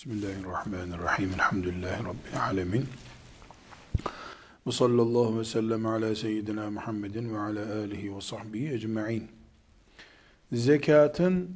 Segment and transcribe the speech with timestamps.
[0.00, 1.30] Bismillahirrahmanirrahim.
[1.34, 2.86] Elhamdülillahi Rabbil alemin.
[4.66, 9.28] Ve sallallahu ve sellem ala seyyidina Muhammedin ve ala alihi ve sahbihi ecma'in.
[10.52, 11.50] Zekatın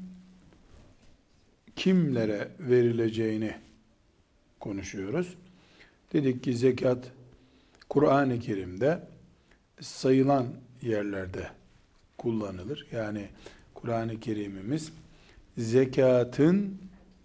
[1.77, 3.54] kimlere verileceğini
[4.61, 5.35] konuşuyoruz.
[6.13, 7.13] Dedik ki zekat
[7.88, 9.08] Kur'an-ı Kerim'de
[9.81, 10.47] sayılan
[10.83, 11.51] yerlerde
[12.19, 12.87] kullanılır.
[12.92, 13.29] Yani
[13.74, 14.92] Kur'an-ı Kerim'imiz
[15.58, 16.79] zekatın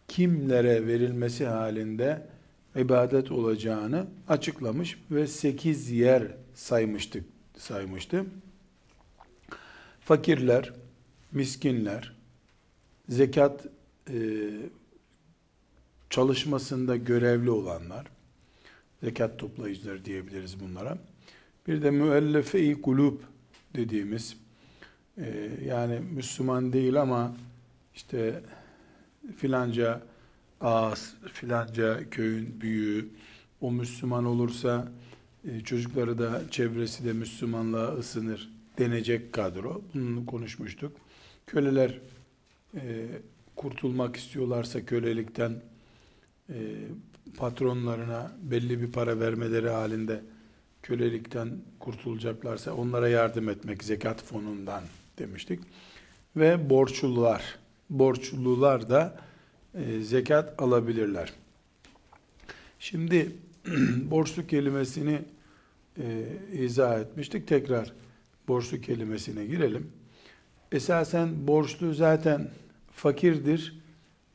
[0.10, 2.28] kimlere verilmesi halinde
[2.76, 7.24] ibadet olacağını açıklamış ve sekiz yer saymıştık
[7.58, 8.26] saymıştı.
[10.02, 10.74] Fakirler,
[11.32, 12.16] miskinler,
[13.10, 13.66] zekat
[14.10, 14.18] e,
[16.10, 18.08] çalışmasında görevli olanlar,
[19.04, 20.98] zekat toplayıcıları diyebiliriz bunlara.
[21.68, 23.20] Bir de müellefe-i kulub
[23.76, 24.38] dediğimiz,
[25.18, 27.36] e, yani Müslüman değil ama
[27.96, 28.44] işte
[29.38, 30.02] filanca
[30.62, 33.10] ağız, filanca köyün büyüğü,
[33.62, 34.92] o Müslüman olursa
[35.48, 39.82] e, çocukları da çevresi de Müslümanlığa ısınır denecek kadro.
[39.94, 40.98] Bunu konuşmuştuk.
[41.48, 42.00] Köleler
[42.76, 43.06] e,
[43.56, 45.62] kurtulmak istiyorlarsa kölelikten
[46.50, 46.56] e,
[47.38, 50.22] patronlarına belli bir para vermeleri halinde
[50.84, 54.84] kölelikten kurtulacaklarsa onlara yardım etmek zekat fonundan
[55.20, 55.60] demiştik.
[56.36, 57.60] Ve borçlular,
[57.90, 59.18] borçlular da
[59.74, 61.34] e, zekat alabilirler.
[62.80, 63.32] Şimdi
[64.04, 65.20] borçlu kelimesini
[65.98, 67.48] e, izah etmiştik.
[67.48, 67.94] Tekrar
[68.48, 69.92] borçlu kelimesine girelim.
[70.72, 72.50] Esasen borçlu zaten
[72.92, 73.80] fakirdir.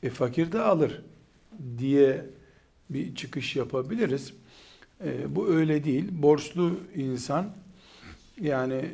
[0.02, 1.02] E fakir de alır
[1.78, 2.26] diye
[2.90, 4.32] bir çıkış yapabiliriz.
[5.04, 6.08] E, bu öyle değil.
[6.10, 7.52] Borçlu insan
[8.40, 8.90] yani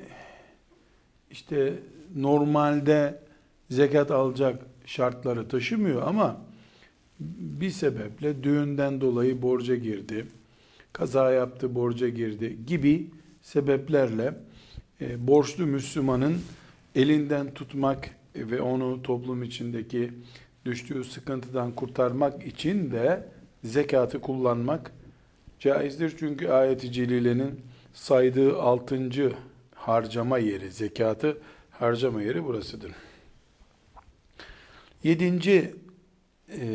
[1.31, 1.79] işte
[2.15, 3.23] normalde
[3.71, 6.41] zekat alacak şartları taşımıyor ama
[7.21, 10.27] bir sebeple düğünden dolayı borca girdi,
[10.93, 13.11] kaza yaptı, borca girdi gibi
[13.43, 14.35] sebeplerle
[15.01, 16.39] e, borçlu Müslümanın
[16.95, 20.11] elinden tutmak ve onu toplum içindeki
[20.65, 23.29] düştüğü sıkıntıdan kurtarmak için de
[23.65, 24.93] zekatı kullanmak
[25.59, 26.15] caizdir.
[26.19, 27.61] Çünkü ayet-i celilenin
[27.95, 29.33] saydığı altıncı
[29.75, 31.39] harcama yeri, zekatı
[31.71, 32.93] harcama yeri burasıdır.
[35.03, 35.75] Yedinci
[36.49, 36.69] e,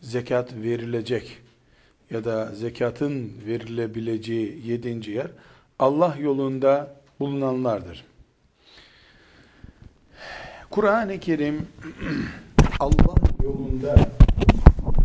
[0.00, 1.38] zekat verilecek
[2.10, 5.26] ya da zekatın verilebileceği yedinci yer
[5.78, 8.04] Allah yolunda bulunanlardır.
[10.70, 11.66] Kur'an-ı Kerim
[12.80, 13.94] Allah yolunda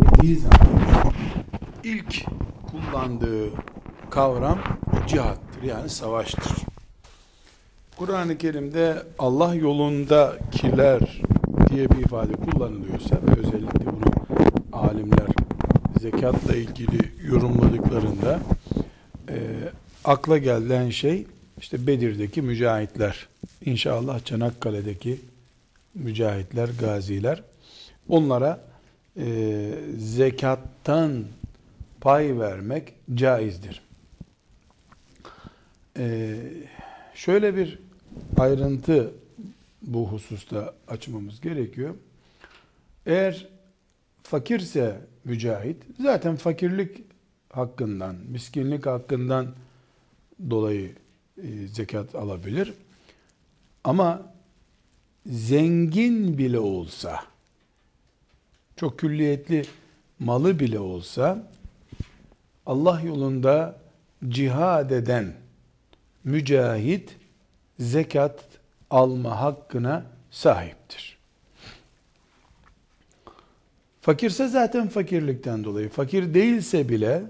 [0.02, 1.14] dediği zaman
[1.84, 2.26] ilk
[2.72, 3.50] kullandığı
[4.10, 4.60] kavram
[5.08, 6.54] cihattır yani savaştır.
[7.98, 11.22] Kur'an-ı Kerim'de Allah yolundakiler
[11.70, 14.12] diye bir ifade kullanılıyorsa ve özellikle bunu
[14.74, 15.28] alimler
[16.00, 18.40] zekatla ilgili yorumladıklarında
[19.30, 19.38] e,
[20.06, 21.26] akla gelen şey
[21.60, 23.28] işte Bedir'deki mücahitler,
[23.66, 25.20] inşallah Çanakkale'deki
[25.94, 27.44] mücahitler, gaziler,
[28.10, 28.60] onlara
[29.18, 31.24] e, zekattan
[32.02, 33.82] pay vermek caizdir.
[36.00, 36.36] E,
[37.16, 37.80] şöyle bir
[38.38, 39.14] ayrıntı
[39.88, 41.96] bu hususta açmamız gerekiyor.
[43.06, 43.48] Eğer
[44.24, 47.04] fakirse mücahit, zaten fakirlik
[47.50, 49.56] hakkından, miskinlik hakkından
[50.50, 50.96] dolayı
[51.38, 52.74] e, zekat alabilir.
[53.84, 54.34] Ama
[55.26, 57.24] zengin bile olsa,
[58.76, 59.66] çok külliyetli
[60.20, 61.52] malı bile olsa,
[62.66, 63.80] Allah yolunda
[64.30, 65.34] cihad eden
[66.24, 67.16] mücahit
[67.80, 68.47] zekat
[68.90, 71.18] alma hakkına sahiptir.
[74.02, 77.24] Fakirse zaten fakirlikten dolayı, fakir değilse bile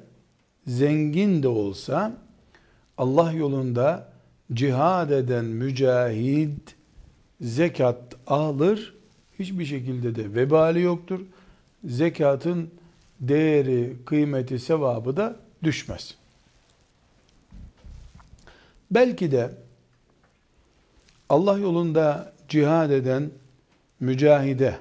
[0.67, 2.13] zengin de olsa
[2.97, 4.09] Allah yolunda
[4.53, 6.57] cihad eden mücahid
[7.41, 8.93] zekat alır,
[9.39, 11.19] hiçbir şekilde de vebali yoktur.
[11.85, 12.69] Zekatın
[13.19, 16.15] değeri, kıymeti, sevabı da düşmez.
[18.91, 19.51] Belki de
[21.29, 23.31] Allah yolunda cihad eden
[23.99, 24.79] mücahide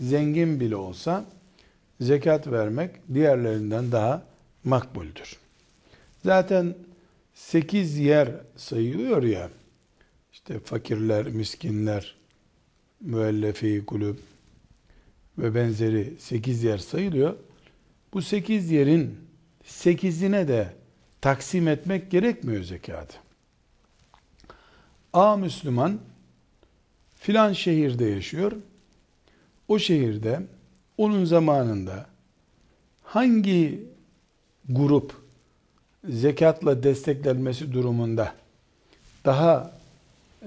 [0.00, 1.24] zengin bile olsa
[2.00, 4.22] zekat vermek diğerlerinden daha
[4.64, 5.36] makbuldür.
[6.24, 6.74] Zaten
[7.34, 9.50] sekiz yer sayılıyor ya,
[10.32, 12.14] işte fakirler, miskinler,
[13.00, 14.18] müellefi kulüp
[15.38, 17.36] ve benzeri sekiz yer sayılıyor.
[18.12, 19.18] Bu sekiz yerin
[19.64, 20.72] sekizine de
[21.20, 23.16] taksim etmek gerekmiyor zekatı.
[25.12, 25.98] A Müslüman
[27.16, 28.52] filan şehirde yaşıyor.
[29.68, 30.42] O şehirde
[30.98, 32.06] onun zamanında
[33.02, 33.84] hangi
[34.68, 35.12] grup
[36.04, 38.34] zekatla desteklenmesi durumunda
[39.24, 39.72] daha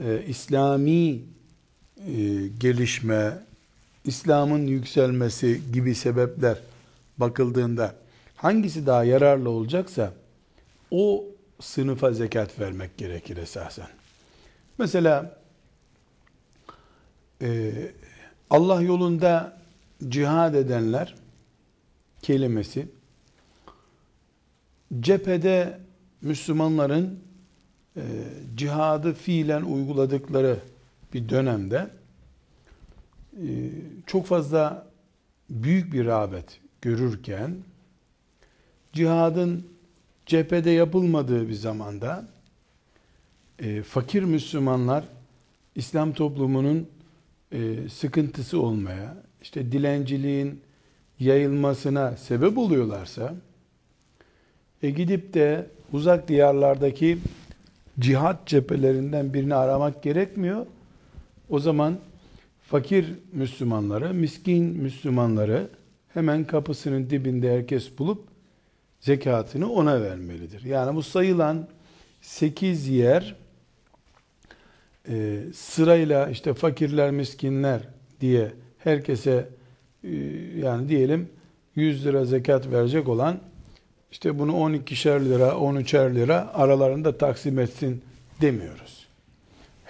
[0.06, 1.22] e, İslami e,
[2.60, 3.38] gelişme,
[4.06, 6.58] İslam'ın yükselmesi gibi sebepler
[7.18, 7.96] bakıldığında
[8.36, 10.14] hangisi daha yararlı olacaksa
[10.92, 11.26] o
[11.60, 14.03] sınıfa zekat vermek gerekir esasen.
[14.78, 15.40] Mesela
[17.42, 17.72] e,
[18.50, 19.58] Allah yolunda
[20.08, 21.16] cihad edenler
[22.22, 22.88] kelimesi
[25.00, 25.80] cephede
[26.22, 27.20] Müslümanların
[27.96, 28.02] e,
[28.56, 30.60] cihadı fiilen uyguladıkları
[31.14, 31.90] bir dönemde
[33.34, 33.46] e,
[34.08, 34.88] çok fazla
[35.50, 37.58] büyük bir rağbet görürken
[38.94, 39.68] cihadın
[40.26, 42.28] cephede yapılmadığı bir zamanda
[43.60, 45.04] e, fakir Müslümanlar
[45.76, 46.88] İslam toplumunun
[47.52, 50.62] e, sıkıntısı olmaya, işte dilenciliğin
[51.20, 53.36] yayılmasına sebep oluyorlarsa,
[54.84, 57.18] e gidip de uzak diyarlardaki
[58.00, 60.66] cihat cephelerinden birini aramak gerekmiyor.
[61.50, 61.98] O zaman
[62.62, 65.68] fakir Müslümanları, miskin Müslümanları
[66.14, 68.28] hemen kapısının dibinde herkes bulup
[69.00, 70.64] zekatını ona vermelidir.
[70.64, 71.68] Yani bu sayılan
[72.22, 73.36] 8 yer
[75.10, 77.82] e, sırayla işte fakirler, miskinler
[78.22, 79.48] diye herkese
[80.04, 80.10] e,
[80.58, 81.30] yani diyelim
[81.76, 83.40] 100 lira zekat verecek olan
[84.12, 88.02] işte bunu 12'şer lira, 13'er lira aralarında taksim etsin
[88.42, 89.08] demiyoruz.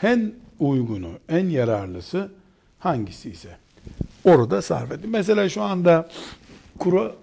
[0.03, 2.31] En uygunu, en yararlısı
[2.79, 3.49] hangisi ise
[4.23, 5.09] orada sarf edin.
[5.09, 6.09] Mesela şu anda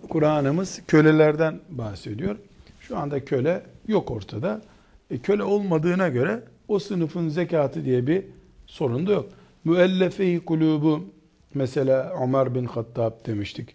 [0.09, 2.37] Kur'an'ımız kölelerden bahsediyor.
[2.81, 4.63] Şu anda köle yok ortada.
[5.11, 8.25] E, köle olmadığına göre o sınıfın zekatı diye bir
[8.67, 9.29] sorun da yok.
[9.65, 11.05] Müellefe-i kulubu
[11.55, 13.75] mesela Ömer bin Hattab demiştik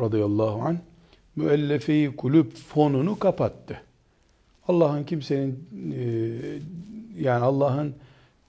[0.00, 0.76] radıyallahu anh
[1.36, 3.80] müellefe-i kulüp fonunu kapattı.
[4.68, 5.68] Allah'ın kimsenin
[5.98, 6.04] e,
[7.22, 7.94] yani Allah'ın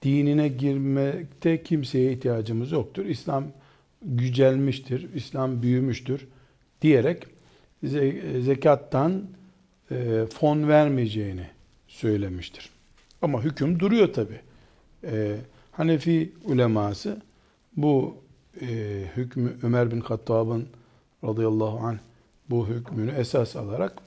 [0.02, 3.04] dinine girmekte kimseye ihtiyacımız yoktur.
[3.04, 3.44] İslam
[4.02, 6.26] gücelmiştir, İslam büyümüştür
[6.82, 7.26] diyerek
[8.44, 9.22] zekattan
[9.90, 11.46] e, fon vermeyeceğini
[11.88, 12.75] söylemiştir.
[13.22, 14.40] Ama hüküm duruyor tabi.
[15.04, 15.36] E,
[15.72, 17.22] Hanefi uleması
[17.76, 18.16] bu
[18.60, 18.66] e,
[19.16, 20.68] hükmü Ömer bin Hattab'ın
[21.24, 21.98] radıyallahu anh
[22.50, 23.98] bu hükmünü esas alarak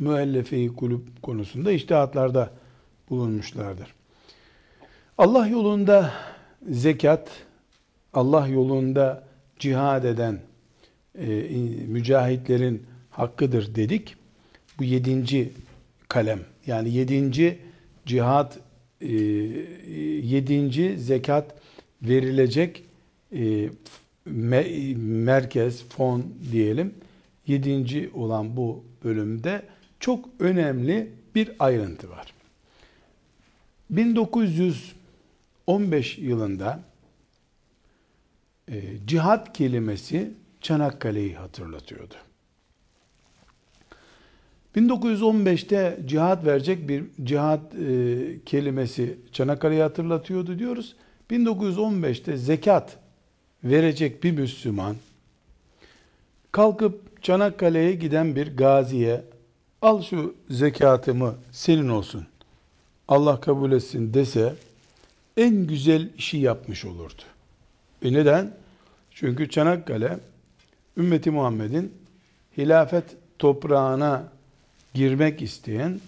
[0.00, 2.50] müellefe kulüp konusunda iştihatlarda
[3.10, 3.94] bulunmuşlardır.
[5.18, 6.12] Allah yolunda
[6.68, 7.30] zekat,
[8.12, 9.24] Allah yolunda
[9.58, 10.40] cihad eden
[11.18, 11.26] e,
[11.86, 14.16] mücahitlerin hakkıdır dedik.
[14.78, 15.52] Bu yedinci
[16.08, 16.40] kalem.
[16.66, 17.58] Yani yedinci
[18.08, 18.58] cihat,
[19.00, 19.12] e,
[20.22, 21.54] yedinci zekat
[22.02, 22.84] verilecek
[23.32, 23.68] e,
[24.24, 24.66] me,
[24.96, 26.94] merkez, fon diyelim.
[27.46, 29.62] Yedinci olan bu bölümde
[30.00, 32.34] çok önemli bir ayrıntı var.
[33.90, 36.80] 1915 yılında
[38.68, 40.30] e, cihat kelimesi
[40.60, 42.14] Çanakkale'yi hatırlatıyordu.
[44.78, 50.96] 1915'te cihat verecek bir cihat e, kelimesi Çanakkale'yi hatırlatıyordu diyoruz.
[51.30, 52.96] 1915'te zekat
[53.64, 54.96] verecek bir Müslüman
[56.52, 59.24] kalkıp Çanakkale'ye giden bir gaziye
[59.82, 62.26] al şu zekatımı senin olsun
[63.08, 64.54] Allah kabul etsin dese
[65.36, 67.22] en güzel işi yapmış olurdu.
[68.02, 68.54] E neden?
[69.10, 70.18] Çünkü Çanakkale
[70.96, 71.94] ümmeti Muhammed'in
[72.58, 73.04] hilafet
[73.38, 74.37] toprağına
[74.94, 76.00] girmek isteyen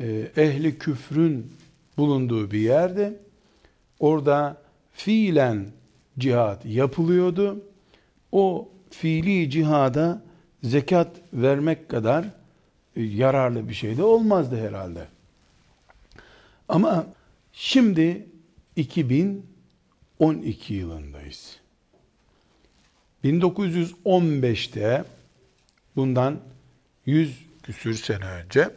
[0.00, 1.52] e, ehli küfrün
[1.96, 3.16] bulunduğu bir yerde
[4.00, 4.62] orada
[4.92, 5.66] fiilen
[6.18, 7.64] cihat yapılıyordu.
[8.32, 10.22] O fiili cihada
[10.62, 12.24] zekat vermek kadar
[12.96, 15.08] e, yararlı bir şey de olmazdı herhalde.
[16.68, 17.06] Ama
[17.52, 18.26] şimdi
[18.76, 21.56] 2012 yılındayız.
[23.24, 25.04] 1915'te
[25.96, 26.40] bundan
[27.06, 28.70] 100 küsür sene önce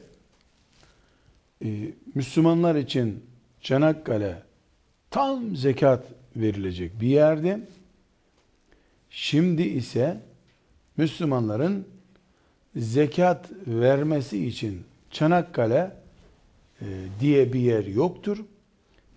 [1.66, 1.68] e,
[2.16, 3.26] Müslümanlar için
[3.62, 4.44] Çanakkale
[5.12, 6.06] tam zekat
[6.36, 7.60] verilecek bir yerde.
[9.10, 10.22] Şimdi ise
[10.98, 11.88] Müslümanların
[12.76, 15.92] zekat vermesi için Çanakkale
[16.82, 16.86] e,
[17.20, 18.38] diye bir yer yoktur.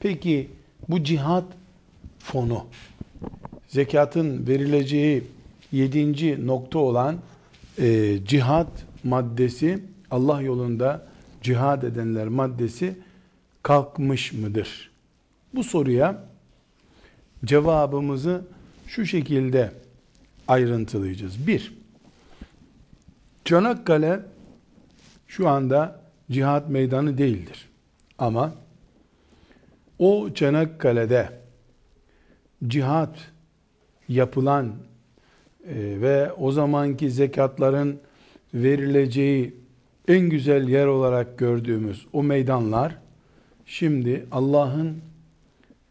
[0.01, 0.51] Peki
[0.89, 1.45] bu cihat
[2.19, 2.67] fonu
[3.69, 5.23] zekatın verileceği
[5.73, 7.19] yedinci nokta olan
[7.79, 8.69] e, cihat
[9.05, 11.07] maddesi Allah yolunda
[11.43, 12.99] cihad edenler maddesi
[13.63, 14.91] kalkmış mıdır?
[15.55, 16.25] Bu soruya
[17.45, 18.45] cevabımızı
[18.87, 19.73] şu şekilde
[20.49, 21.47] ayrıntılayacağız.
[21.47, 21.75] Bir,
[23.45, 24.21] Çanakkale
[25.27, 27.69] şu anda cihat meydanı değildir.
[28.19, 28.55] Ama
[29.99, 31.29] o Çanakkale'de
[32.67, 33.19] cihat
[34.09, 34.73] yapılan
[35.69, 38.01] e, ve o zamanki zekatların
[38.55, 39.55] verileceği
[40.09, 42.99] en güzel yer olarak gördüğümüz o meydanlar
[43.67, 45.03] şimdi Allah'ın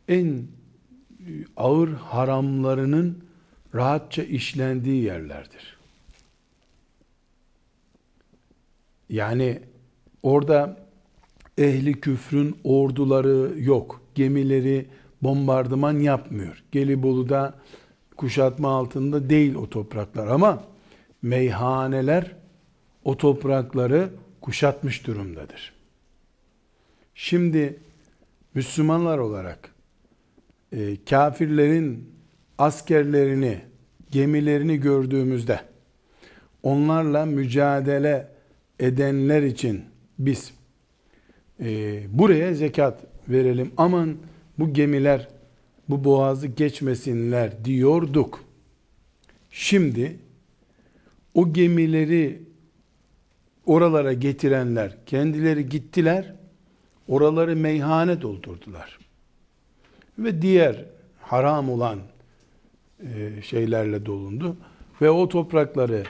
[0.07, 0.43] en e,
[1.57, 3.23] ağır haramlarının
[3.75, 5.77] rahatça işlendiği yerlerdir.
[9.09, 9.59] Yani
[10.23, 10.77] orada
[11.57, 14.01] ehli küfrün orduları yok.
[14.15, 14.85] Gemileri
[15.21, 16.63] bombardıman yapmıyor.
[16.71, 17.53] Gelibolu'da
[18.17, 20.63] kuşatma altında değil o topraklar ama
[21.21, 22.42] meyhaneler
[23.05, 24.09] o toprakları
[24.41, 25.73] kuşatmış durumdadır.
[27.15, 27.79] Şimdi
[28.53, 29.75] Müslümanlar olarak
[30.71, 32.09] e, kafirlerin
[32.57, 33.61] askerlerini,
[34.11, 35.59] gemilerini gördüğümüzde
[36.63, 38.27] onlarla mücadele
[38.79, 39.81] edenler için
[40.19, 40.53] biz
[41.59, 43.71] e, buraya zekat verelim.
[43.77, 44.17] Aman
[44.59, 45.27] bu gemiler
[45.89, 48.43] bu boğazı geçmesinler diyorduk.
[49.51, 50.17] Şimdi
[51.33, 52.41] o gemileri
[53.65, 56.33] oralara getirenler kendileri gittiler.
[57.07, 58.99] Oraları meyhane doldurdular.
[60.19, 60.85] Ve diğer
[61.21, 61.99] haram olan
[62.99, 64.57] e, şeylerle dolundu.
[65.01, 66.03] Ve o toprakları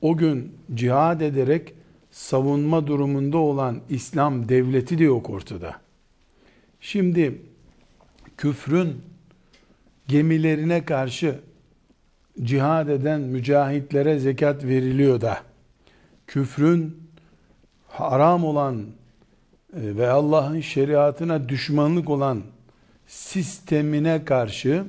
[0.00, 1.74] o gün cihad ederek
[2.10, 5.80] savunma durumunda olan İslam devleti de yok ortada.
[6.80, 7.42] Şimdi
[8.36, 9.02] küfrün
[10.08, 11.40] gemilerine karşı
[12.42, 15.49] cihad eden mücahitlere zekat veriliyor da
[16.30, 16.96] küfrün
[17.88, 18.86] haram olan
[19.76, 22.42] e, ve Allah'ın şeriatına düşmanlık olan
[23.06, 24.84] sistemine karşı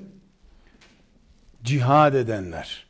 [1.63, 2.85] cihad edenler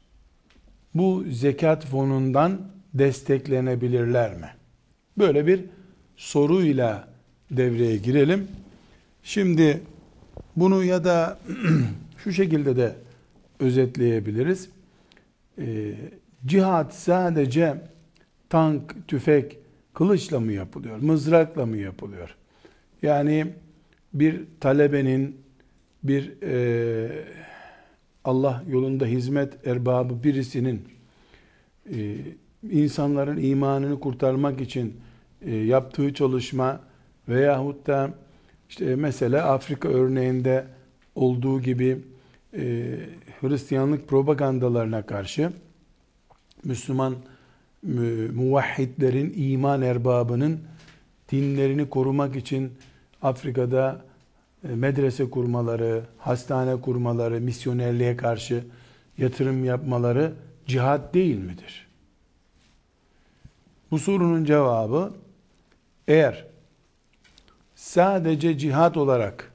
[0.93, 2.61] bu zekat fonundan
[2.93, 4.49] desteklenebilirler mi?
[5.17, 5.65] Böyle bir
[6.17, 7.07] soruyla
[7.51, 8.47] devreye girelim.
[9.23, 9.81] Şimdi
[10.55, 11.39] bunu ya da
[12.23, 12.95] şu şekilde de
[13.59, 14.69] özetleyebiliriz.
[15.57, 15.93] Ee,
[16.45, 17.91] cihat sadece
[18.51, 19.59] tank, tüfek,
[19.93, 20.97] kılıçla mı yapılıyor?
[20.97, 22.35] Mızrakla mı yapılıyor?
[23.01, 23.47] Yani
[24.13, 25.37] bir talebenin,
[26.03, 27.25] bir e,
[28.23, 30.81] Allah yolunda hizmet erbabı birisinin
[31.95, 32.17] e,
[32.71, 34.99] insanların imanını kurtarmak için
[35.41, 36.79] e, yaptığı çalışma
[37.29, 38.13] veyahut da
[38.69, 40.65] işte mesela Afrika örneğinde
[41.15, 42.01] olduğu gibi
[42.53, 42.95] e,
[43.41, 45.51] Hristiyanlık propagandalarına karşı
[46.63, 47.15] Müslüman
[47.83, 50.59] muvahhidlerin, iman erbabının
[51.31, 52.71] dinlerini korumak için
[53.21, 54.01] Afrika'da
[54.69, 58.63] e, medrese kurmaları, hastane kurmaları, misyonerliğe karşı
[59.17, 60.33] yatırım yapmaları
[60.67, 61.87] cihat değil midir?
[63.91, 65.13] Bu sorunun cevabı
[66.07, 66.45] eğer
[67.75, 69.51] sadece cihat olarak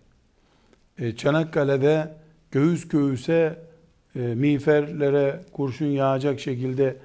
[0.98, 2.14] e, Çanakkale'de
[2.50, 3.58] göğüs göğüse
[4.16, 6.96] e, miğferlere kurşun yağacak şekilde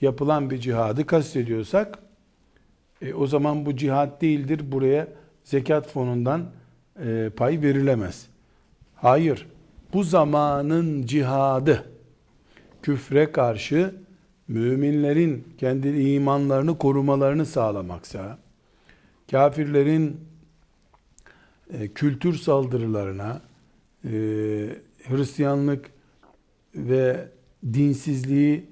[0.00, 1.98] yapılan bir cihadı kastediyorsak
[3.02, 4.72] e, o zaman bu cihat değildir.
[4.72, 5.08] Buraya
[5.44, 6.46] zekat fonundan
[7.04, 8.26] e, pay verilemez.
[8.94, 9.46] Hayır.
[9.92, 11.84] Bu zamanın cihadı
[12.82, 13.94] küfre karşı
[14.48, 18.38] müminlerin kendi imanlarını korumalarını sağlamaksa,
[19.30, 20.20] kafirlerin
[21.72, 23.40] e, kültür saldırılarına,
[24.04, 24.10] e,
[25.08, 25.90] Hristiyanlık
[26.74, 27.28] ve
[27.72, 28.66] dinsizliği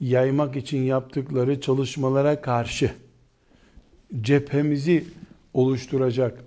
[0.00, 2.94] yaymak için yaptıkları çalışmalara karşı
[4.20, 5.04] cephemizi
[5.54, 6.44] oluşturacak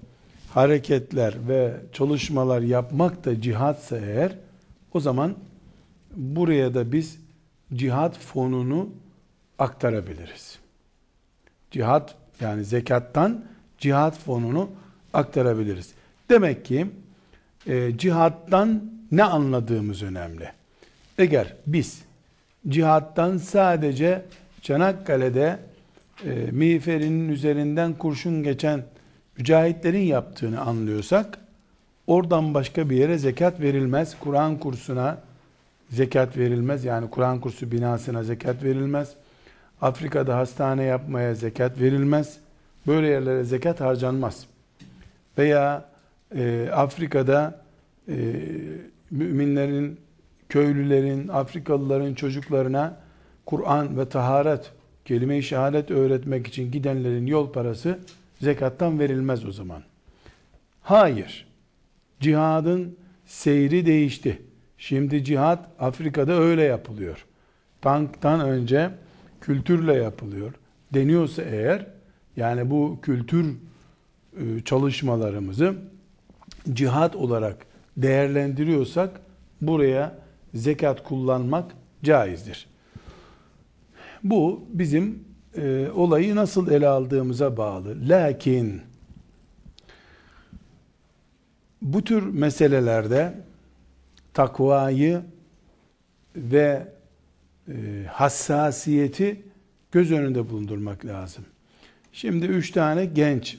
[0.50, 4.36] hareketler ve çalışmalar yapmak da cihatsa eğer
[4.94, 5.36] o zaman
[6.16, 7.20] buraya da biz
[7.74, 8.90] cihat fonunu
[9.60, 10.60] aktarabiliriz.
[11.72, 13.46] Cihat yani zekattan
[13.78, 14.70] cihat fonunu
[15.14, 15.94] aktarabiliriz.
[16.30, 16.88] Demek ki
[17.68, 20.52] e, cihattan ne anladığımız önemli.
[21.18, 22.02] Eğer biz
[22.70, 24.26] cihattan sadece
[24.62, 25.60] Çanakkale'de
[26.26, 28.84] e, miğferinin üzerinden kurşun geçen
[29.38, 31.40] mücahitlerin yaptığını anlıyorsak
[32.08, 34.16] oradan başka bir yere zekat verilmez.
[34.20, 35.18] Kur'an kursuna
[35.90, 36.86] zekat verilmez.
[36.86, 39.10] Yani Kur'an kursu binasına zekat verilmez.
[39.82, 42.38] Afrika'da hastane yapmaya zekat verilmez.
[42.88, 44.46] Böyle yerlere zekat harcanmaz.
[45.38, 45.86] Veya
[46.36, 47.62] e, Afrika'da
[48.08, 48.16] e,
[49.12, 50.00] müminlerin,
[50.54, 52.98] köylülerin, Afrikalıların çocuklarına
[53.46, 54.72] Kur'an ve taharet,
[55.06, 58.00] kelime-i şehadet öğretmek için gidenlerin yol parası
[58.42, 59.84] zekattan verilmez o zaman.
[60.82, 61.48] Hayır.
[62.20, 64.42] Cihadın seyri değişti.
[64.78, 67.26] Şimdi cihat Afrika'da öyle yapılıyor.
[67.82, 68.90] Tanktan önce
[69.42, 70.54] kültürle yapılıyor
[70.94, 71.88] deniyorsa eğer
[72.38, 73.56] yani bu kültür
[74.38, 75.76] e, çalışmalarımızı
[76.74, 77.58] cihat olarak
[77.98, 79.20] değerlendiriyorsak
[79.62, 80.23] buraya
[80.54, 82.68] zekat kullanmak caizdir.
[84.24, 85.24] Bu bizim
[85.58, 88.10] e, olayı nasıl ele aldığımıza bağlı.
[88.10, 88.82] Lakin
[91.82, 93.34] bu tür meselelerde
[94.34, 95.22] takvayı
[96.36, 96.88] ve
[97.68, 99.42] e, hassasiyeti
[99.92, 101.46] göz önünde bulundurmak lazım.
[102.14, 103.58] Şimdi üç tane genç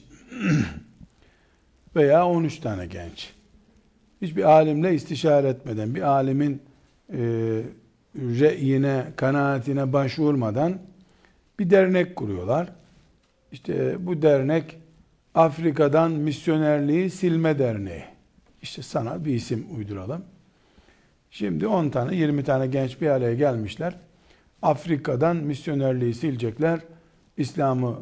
[1.96, 3.32] veya on üç tane genç
[4.22, 6.62] hiçbir alimle istişare etmeden bir alimin
[7.12, 7.18] e,
[8.16, 10.78] re'yine, kanaatine başvurmadan
[11.58, 12.72] bir dernek kuruyorlar.
[13.52, 14.78] İşte bu dernek
[15.34, 18.04] Afrika'dan misyonerliği silme derneği.
[18.62, 20.24] İşte sana bir isim uyduralım.
[21.30, 23.94] Şimdi 10 tane 20 tane genç bir araya gelmişler.
[24.62, 26.80] Afrika'dan misyonerliği silecekler.
[27.36, 27.98] İslam'ı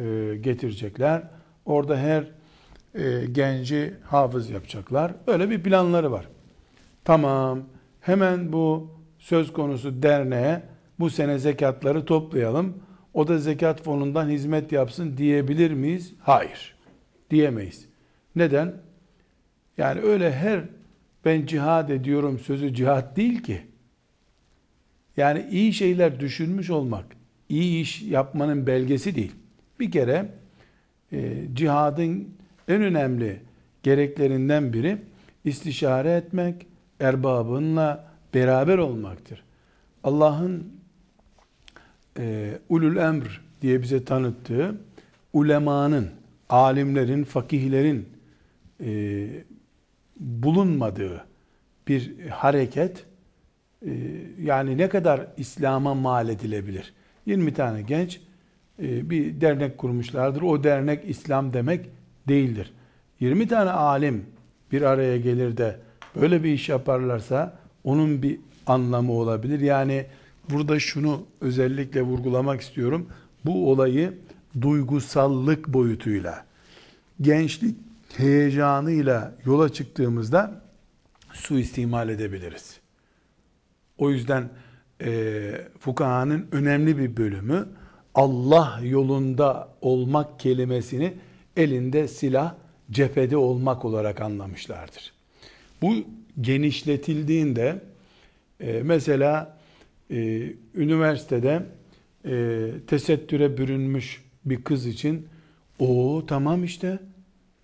[0.00, 1.22] e, getirecekler.
[1.66, 2.24] Orada her
[2.94, 5.12] e, genci hafız yapacaklar.
[5.26, 6.28] Öyle bir planları var.
[7.04, 7.60] Tamam.
[8.04, 10.62] Hemen bu söz konusu derneğe
[10.98, 12.82] bu sene zekatları toplayalım.
[13.14, 16.14] O da zekat fonundan hizmet yapsın diyebilir miyiz?
[16.20, 16.76] Hayır.
[17.30, 17.86] Diyemeyiz.
[18.36, 18.74] Neden?
[19.78, 20.60] Yani öyle her
[21.24, 23.60] ben cihad ediyorum sözü cihad değil ki.
[25.16, 27.04] Yani iyi şeyler düşünmüş olmak,
[27.48, 29.32] iyi iş yapmanın belgesi değil.
[29.80, 30.28] Bir kere
[31.12, 32.28] e, cihadın
[32.68, 33.40] en önemli
[33.82, 34.98] gereklerinden biri
[35.44, 36.66] istişare etmek,
[37.00, 39.44] erbabınla beraber olmaktır.
[40.04, 40.72] Allah'ın
[42.18, 44.80] e, ulul emr diye bize tanıttığı
[45.32, 46.10] ulemanın,
[46.48, 48.08] alimlerin, fakihlerin
[48.84, 49.26] e,
[50.20, 51.24] bulunmadığı
[51.88, 53.04] bir hareket
[53.86, 53.90] e,
[54.42, 56.94] yani ne kadar İslam'a mal edilebilir?
[57.26, 58.20] 20 tane genç
[58.82, 60.42] e, bir dernek kurmuşlardır.
[60.42, 61.86] O dernek İslam demek
[62.28, 62.72] değildir.
[63.20, 64.26] 20 tane alim
[64.72, 65.80] bir araya gelir de
[66.20, 69.60] böyle bir iş yaparlarsa onun bir anlamı olabilir.
[69.60, 70.06] Yani
[70.50, 73.08] burada şunu özellikle vurgulamak istiyorum.
[73.44, 74.18] Bu olayı
[74.60, 76.44] duygusallık boyutuyla,
[77.20, 77.76] gençlik
[78.16, 80.62] heyecanıyla yola çıktığımızda
[81.32, 82.80] suistimal edebiliriz.
[83.98, 84.50] O yüzden
[85.00, 87.68] e, fukahanın önemli bir bölümü
[88.14, 91.14] Allah yolunda olmak kelimesini
[91.56, 92.54] elinde silah,
[92.90, 95.13] cephede olmak olarak anlamışlardır.
[95.82, 95.94] Bu
[96.40, 97.80] genişletildiğinde
[98.60, 99.58] e, mesela
[100.10, 100.42] e,
[100.74, 101.62] üniversitede
[102.24, 105.26] e, tesettüre bürünmüş bir kız için
[105.78, 106.98] o tamam işte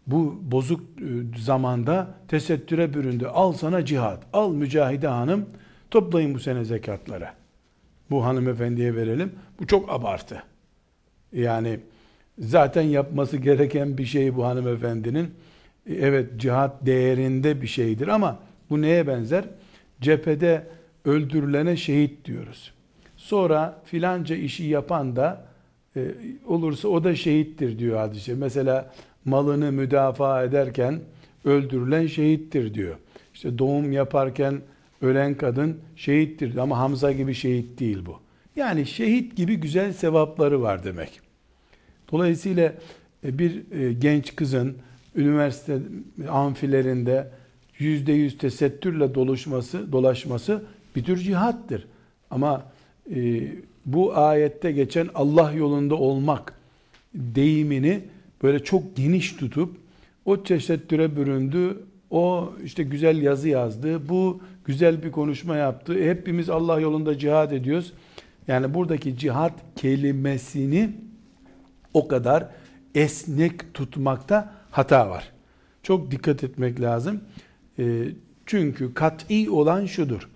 [0.07, 3.27] bu bozuk e, zamanda tesettüre büründü.
[3.27, 4.27] Al sana cihat.
[4.33, 5.47] Al mücahide hanım.
[5.91, 7.29] Toplayın bu sene zekatları.
[8.11, 9.33] Bu hanımefendiye verelim.
[9.61, 10.43] Bu çok abartı.
[11.33, 11.81] Yani
[12.39, 15.35] zaten yapması gereken bir şey bu hanımefendinin.
[15.99, 18.39] Evet cihat değerinde bir şeydir ama
[18.71, 19.45] bu neye benzer?
[20.01, 20.67] Cephede
[21.05, 22.73] öldürülene şehit diyoruz.
[23.17, 25.45] Sonra filanca işi yapan da
[25.97, 26.05] e,
[26.47, 28.35] olursa o da şehittir diyor hadise.
[28.35, 28.93] Mesela
[29.25, 31.01] malını müdafaa ederken
[31.45, 32.97] öldürülen şehittir diyor.
[33.35, 34.61] İşte doğum yaparken
[35.03, 38.21] ölen kadın şehittir ama Hamza gibi şehit değil bu.
[38.57, 41.21] Yani şehit gibi güzel sevapları var demek.
[42.13, 42.75] Dolayısıyla
[43.25, 44.77] e, bir e, genç kızın
[45.15, 45.79] üniversite
[46.29, 47.31] amfilerinde
[47.79, 50.63] yüzde yüz tesettürle doluşması, dolaşması
[50.97, 51.87] bir tür cihattır.
[52.31, 52.65] Ama
[53.15, 53.43] e,
[53.87, 56.55] bu ayette geçen Allah yolunda olmak
[57.15, 58.01] deyimini
[58.43, 59.77] böyle çok geniş tutup
[60.25, 61.79] o tesettüre büründü,
[62.11, 65.95] o işte güzel yazı yazdı, bu güzel bir konuşma yaptı.
[65.95, 67.93] Hepimiz Allah yolunda cihad ediyoruz.
[68.49, 70.91] Yani buradaki cihat kelimesini
[71.95, 72.49] o kadar
[72.95, 75.33] esnek tutmakta hata var.
[75.83, 77.21] Çok dikkat etmek lazım.
[77.79, 78.05] E,
[78.47, 80.29] çünkü kat'i olan şudur.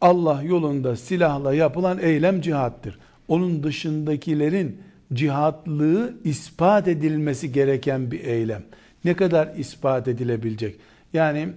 [0.00, 2.98] Allah yolunda silahla yapılan eylem cihattır.
[3.28, 4.80] Onun dışındakilerin
[5.12, 8.62] cihatlığı ispat edilmesi gereken bir eylem.
[9.04, 10.76] Ne kadar ispat edilebilecek?
[11.12, 11.48] Yani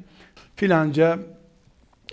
[0.56, 1.20] filanca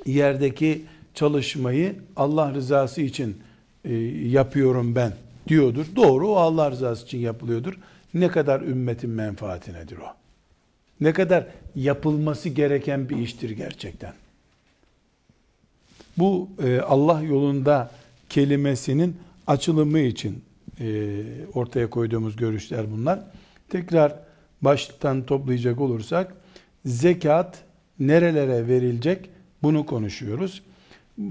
[0.06, 3.36] yerdeki çalışmayı Allah rızası için
[3.84, 3.94] e,
[4.28, 5.12] yapıyorum ben
[5.48, 5.86] diyordur.
[5.96, 7.74] Doğru o Allah rızası için yapılıyordur.
[8.14, 10.06] Ne kadar ümmetin menfaatinedir o?
[11.00, 14.12] Ne kadar yapılması gereken bir iştir gerçekten.
[16.18, 17.90] Bu e, Allah yolunda
[18.28, 20.42] kelimesinin açılımı için
[20.80, 21.22] e,
[21.54, 23.20] ortaya koyduğumuz görüşler bunlar.
[23.68, 24.14] Tekrar
[24.62, 26.34] baştan toplayacak olursak
[26.84, 27.58] zekat
[27.98, 29.30] nerelere verilecek
[29.62, 30.62] bunu konuşuyoruz.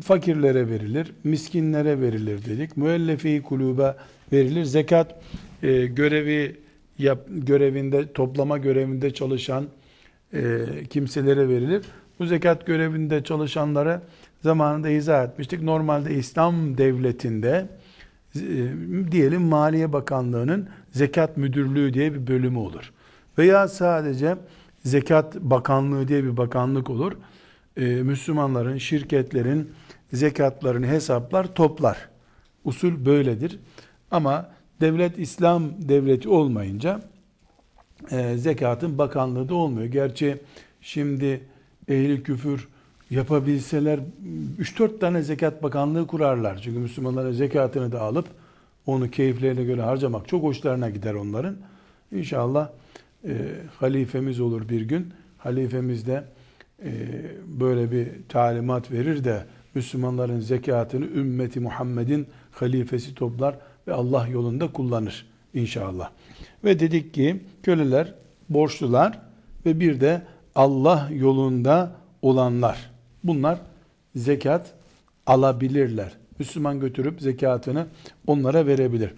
[0.04, 2.78] fakirlere verilir, miskinlere verilir dedik.
[2.78, 3.96] Müellefi kulübe
[4.32, 4.64] verilir.
[4.64, 5.22] Zekat
[5.64, 6.63] e, görevi
[7.04, 9.66] yap, görevinde toplama görevinde çalışan
[10.34, 11.86] e, kimselere verilir.
[12.20, 14.02] Bu zekat görevinde çalışanlara
[14.42, 15.62] zamanında izah etmiştik.
[15.62, 17.68] Normalde İslam devletinde
[18.36, 18.42] e,
[19.12, 22.92] diyelim Maliye Bakanlığı'nın zekat müdürlüğü diye bir bölümü olur.
[23.38, 24.36] Veya sadece
[24.86, 27.14] zekat bakanlığı diye bir bakanlık olur.
[27.78, 29.72] Ee, Müslümanların, şirketlerin
[30.14, 32.10] zekatlarını hesaplar, toplar.
[32.64, 33.60] Usul böyledir.
[34.12, 34.50] Ama
[34.84, 37.02] devlet İslam devleti olmayınca
[38.12, 39.88] e, zekatın bakanlığı da olmuyor.
[39.88, 40.38] Gerçi
[40.82, 41.42] şimdi
[41.88, 42.68] ehli küfür
[43.10, 44.00] yapabilseler
[44.60, 46.62] 3-4 tane zekat bakanlığı kurarlar.
[46.64, 48.28] Çünkü Müslümanların zekatını da alıp
[48.86, 51.56] onu keyiflerine göre harcamak çok hoşlarına gider onların.
[52.12, 52.70] İnşallah
[53.28, 53.34] e,
[53.80, 55.14] halifemiz olur bir gün.
[55.38, 56.24] Halifemiz de
[56.86, 56.92] e,
[57.46, 63.56] böyle bir talimat verir de Müslümanların zekatını ümmeti Muhammed'in halifesi toplar
[63.88, 66.10] ve Allah yolunda kullanır inşallah.
[66.64, 68.14] Ve dedik ki köleler,
[68.50, 69.20] borçlular
[69.66, 70.22] ve bir de
[70.56, 71.92] Allah yolunda
[72.22, 72.92] olanlar.
[73.24, 73.60] Bunlar
[74.16, 74.74] zekat
[75.26, 76.12] alabilirler.
[76.40, 77.88] Müslüman götürüp zekatını
[78.28, 79.12] onlara verebilir.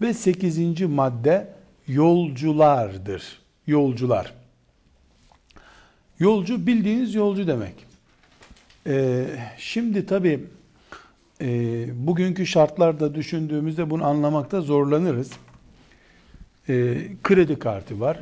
[0.00, 1.52] Ve sekizinci madde
[1.88, 3.38] yolculardır.
[3.66, 4.34] Yolcular.
[6.18, 7.74] Yolcu bildiğiniz yolcu demek.
[8.86, 9.26] Ee,
[9.58, 10.44] şimdi tabi
[11.40, 15.30] e, bugünkü şartlarda düşündüğümüzde bunu anlamakta zorlanırız.
[16.68, 18.20] Ee, kredi kartı var.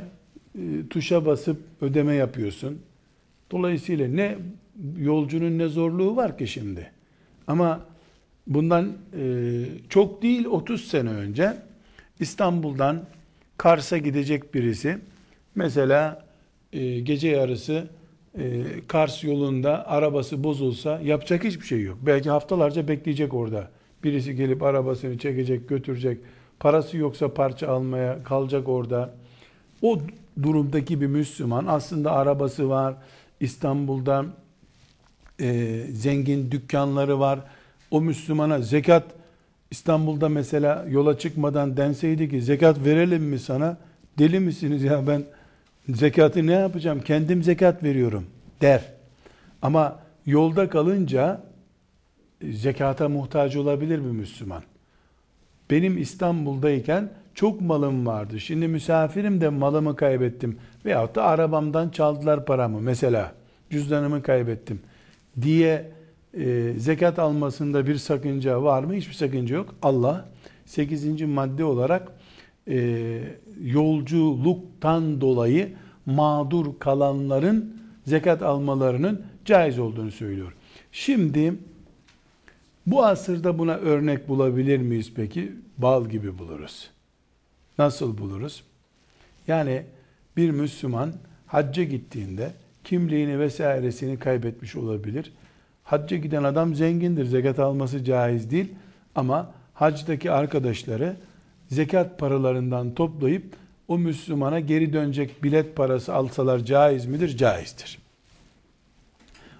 [0.55, 2.81] Ee, tuşa basıp ödeme yapıyorsun.
[3.51, 4.37] Dolayısıyla ne
[4.97, 6.91] yolcunun ne zorluğu var ki şimdi?
[7.47, 7.85] Ama
[8.47, 11.57] bundan e, çok değil 30 sene önce
[12.19, 13.03] İstanbul'dan
[13.57, 14.97] Kars'a gidecek birisi
[15.55, 16.25] mesela
[16.73, 17.87] e, gece yarısı
[18.37, 21.97] e, Kars yolunda arabası bozulsa yapacak hiçbir şey yok.
[22.01, 23.69] Belki haftalarca bekleyecek orada.
[24.03, 26.17] Birisi gelip arabasını çekecek, götürecek.
[26.59, 29.13] Parası yoksa parça almaya kalacak orada.
[29.81, 29.99] O
[30.43, 32.95] durumdaki bir Müslüman aslında arabası var.
[33.39, 34.25] İstanbul'da
[35.41, 37.39] e, zengin dükkanları var.
[37.91, 39.03] O Müslümana zekat
[39.71, 43.77] İstanbul'da mesela yola çıkmadan denseydi ki zekat verelim mi sana?
[44.19, 45.23] Deli misiniz ya ben
[45.89, 47.01] zekatı ne yapacağım?
[47.01, 48.25] Kendim zekat veriyorum
[48.61, 48.81] der.
[49.61, 51.41] Ama yolda kalınca
[52.43, 54.63] zekata muhtaç olabilir bir Müslüman.
[55.69, 58.39] Benim İstanbul'dayken çok malım vardı.
[58.39, 60.57] Şimdi misafirim de malımı kaybettim.
[60.85, 62.81] Veyahut da arabamdan çaldılar paramı.
[62.81, 63.31] Mesela
[63.69, 64.79] cüzdanımı kaybettim
[65.41, 65.91] diye
[66.33, 68.93] e, zekat almasında bir sakınca var mı?
[68.93, 69.75] Hiçbir sakınca yok.
[69.81, 70.25] Allah
[70.65, 71.21] 8.
[71.21, 72.11] madde olarak
[72.69, 73.19] e,
[73.63, 75.73] yolculuktan dolayı
[76.05, 80.53] mağdur kalanların zekat almalarının caiz olduğunu söylüyor.
[80.91, 81.53] Şimdi
[82.85, 85.51] bu asırda buna örnek bulabilir miyiz peki?
[85.77, 86.89] Bal gibi buluruz.
[87.77, 88.63] Nasıl buluruz?
[89.47, 89.83] Yani
[90.37, 91.13] bir Müslüman
[91.47, 92.51] hacca gittiğinde
[92.83, 95.33] kimliğini vesairesini kaybetmiş olabilir.
[95.83, 97.25] Hacca giden adam zengindir.
[97.25, 98.73] Zekat alması caiz değil.
[99.15, 101.15] Ama hacdaki arkadaşları
[101.69, 103.55] zekat paralarından toplayıp
[103.87, 107.37] o Müslümana geri dönecek bilet parası alsalar caiz midir?
[107.37, 107.99] Caizdir.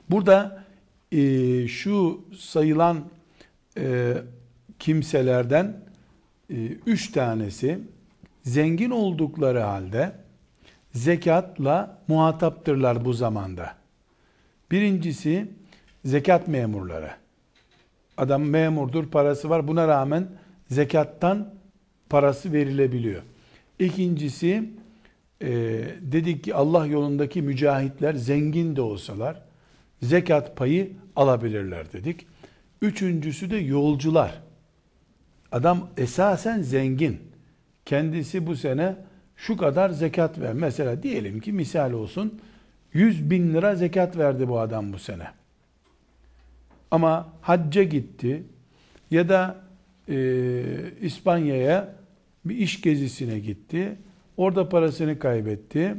[0.10, 0.64] Burada
[1.12, 3.06] e, şu sayılan
[3.78, 4.14] e,
[4.80, 5.78] kimselerden
[6.50, 7.80] e, üç tanesi
[8.44, 10.12] zengin oldukları halde
[10.94, 13.76] zekatla muhataptırlar bu zamanda.
[14.72, 15.52] Birincisi
[16.06, 17.12] zekat memurları.
[18.18, 19.68] Adam memurdur, parası var.
[19.68, 20.28] Buna rağmen
[20.70, 21.54] zekattan
[22.10, 23.22] parası verilebiliyor.
[23.80, 24.70] İkincisi
[25.42, 25.50] e,
[26.02, 29.44] dedik ki Allah yolundaki mücahitler zengin de olsalar
[30.02, 32.28] zekat payı alabilirler dedik.
[32.82, 34.42] Üçüncüsü de yolcular.
[35.52, 37.20] Adam esasen zengin.
[37.86, 38.96] Kendisi bu sene
[39.36, 40.54] şu kadar zekat ver.
[40.54, 42.42] Mesela diyelim ki misal olsun
[42.94, 45.28] 100 bin lira zekat verdi bu adam bu sene.
[46.92, 48.44] Ama hacca gitti
[49.12, 49.56] ya da
[50.10, 50.16] e,
[51.02, 51.97] İspanya'ya
[52.50, 53.98] bir iş gezisine gitti.
[54.38, 55.96] Orada parasını kaybetti.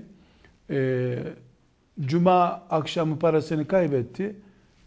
[0.70, 1.18] E,
[2.00, 4.36] Cuma akşamı parasını kaybetti.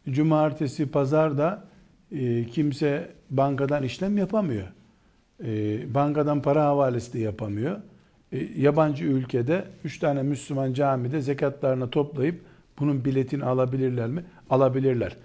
[0.10, 1.64] Cumartesi, pazarda
[2.12, 4.68] e, kimse bankadan işlem yapamıyor.
[5.44, 7.78] E, bankadan para havalesi de yapamıyor.
[8.32, 12.42] E, yabancı ülkede üç tane Müslüman camide zekatlarını toplayıp
[12.80, 14.24] bunun biletini alabilirler mi?
[14.50, 15.18] Alabilirler.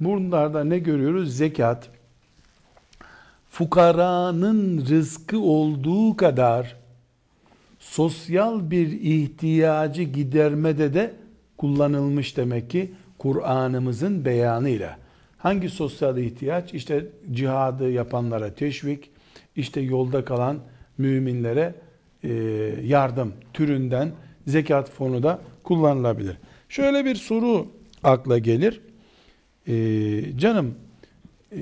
[0.00, 1.36] Bunlarda ne görüyoruz?
[1.36, 1.90] Zekat,
[3.58, 6.76] fukaranın rızkı olduğu kadar
[7.78, 11.14] sosyal bir ihtiyacı gidermede de
[11.56, 14.98] kullanılmış demek ki Kur'an'ımızın beyanıyla.
[15.38, 16.74] Hangi sosyal ihtiyaç?
[16.74, 19.10] İşte cihadı yapanlara teşvik,
[19.56, 20.58] işte yolda kalan
[20.98, 21.74] müminlere
[22.24, 22.32] e,
[22.84, 24.12] yardım türünden
[24.46, 26.36] zekat fonu da kullanılabilir.
[26.68, 27.66] Şöyle bir soru
[28.02, 28.80] akla gelir.
[29.68, 30.74] Ee, canım
[31.52, 31.58] e,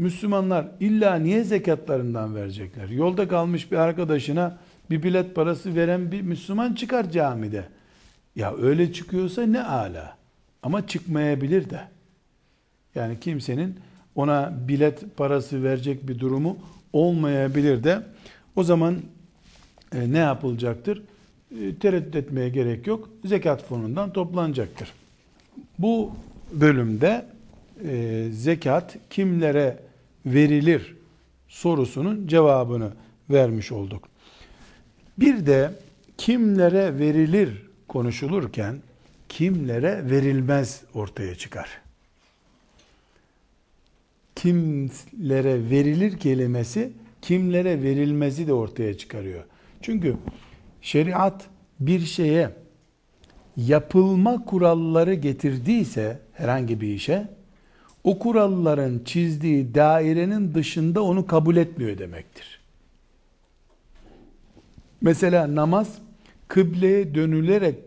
[0.00, 2.88] Müslümanlar illa niye zekatlarından verecekler?
[2.88, 4.58] Yolda kalmış bir arkadaşına
[4.90, 7.64] bir bilet parası veren bir Müslüman çıkar camide.
[8.36, 10.16] Ya öyle çıkıyorsa ne ala.
[10.62, 11.80] Ama çıkmayabilir de.
[12.94, 13.76] Yani kimsenin
[14.14, 16.58] ona bilet parası verecek bir durumu
[16.92, 18.02] olmayabilir de.
[18.56, 18.98] O zaman
[19.94, 21.02] e, ne yapılacaktır?
[21.60, 23.08] E, tereddüt etmeye gerek yok.
[23.24, 24.92] Zekat fonundan toplanacaktır.
[25.78, 26.12] Bu
[26.52, 27.26] bölümde
[27.88, 29.89] e, zekat kimlere
[30.26, 30.96] verilir
[31.48, 32.92] sorusunun cevabını
[33.30, 34.08] vermiş olduk.
[35.18, 35.74] Bir de
[36.18, 38.82] kimlere verilir konuşulurken
[39.28, 41.80] kimlere verilmez ortaya çıkar.
[44.34, 49.44] Kimlere verilir kelimesi kimlere verilmezi de ortaya çıkarıyor.
[49.82, 50.16] Çünkü
[50.82, 51.46] şeriat
[51.80, 52.50] bir şeye
[53.56, 57.28] yapılma kuralları getirdiyse herhangi bir işe
[58.04, 62.60] o kuralların çizdiği dairenin dışında onu kabul etmiyor demektir.
[65.00, 65.98] Mesela namaz
[66.48, 67.86] kıbleye dönülerek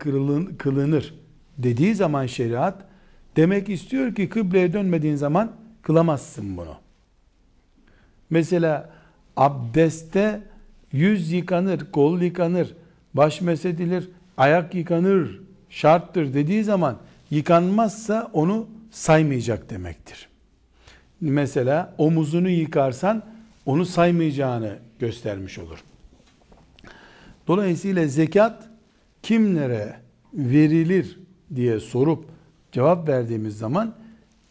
[0.58, 1.14] kılınır
[1.58, 2.84] dediği zaman şeriat
[3.36, 6.74] demek istiyor ki kıbleye dönmediğin zaman kılamazsın bunu.
[8.30, 8.90] Mesela
[9.36, 10.42] abdeste
[10.92, 12.74] yüz yıkanır, kol yıkanır,
[13.14, 16.96] baş mesedilir, ayak yıkanır şarttır dediği zaman
[17.30, 20.28] yıkanmazsa onu saymayacak demektir.
[21.20, 23.22] Mesela omuzunu yıkarsan
[23.66, 25.78] onu saymayacağını göstermiş olur.
[27.46, 28.68] Dolayısıyla zekat
[29.22, 29.96] kimlere
[30.34, 31.18] verilir
[31.54, 32.24] diye sorup
[32.72, 33.94] cevap verdiğimiz zaman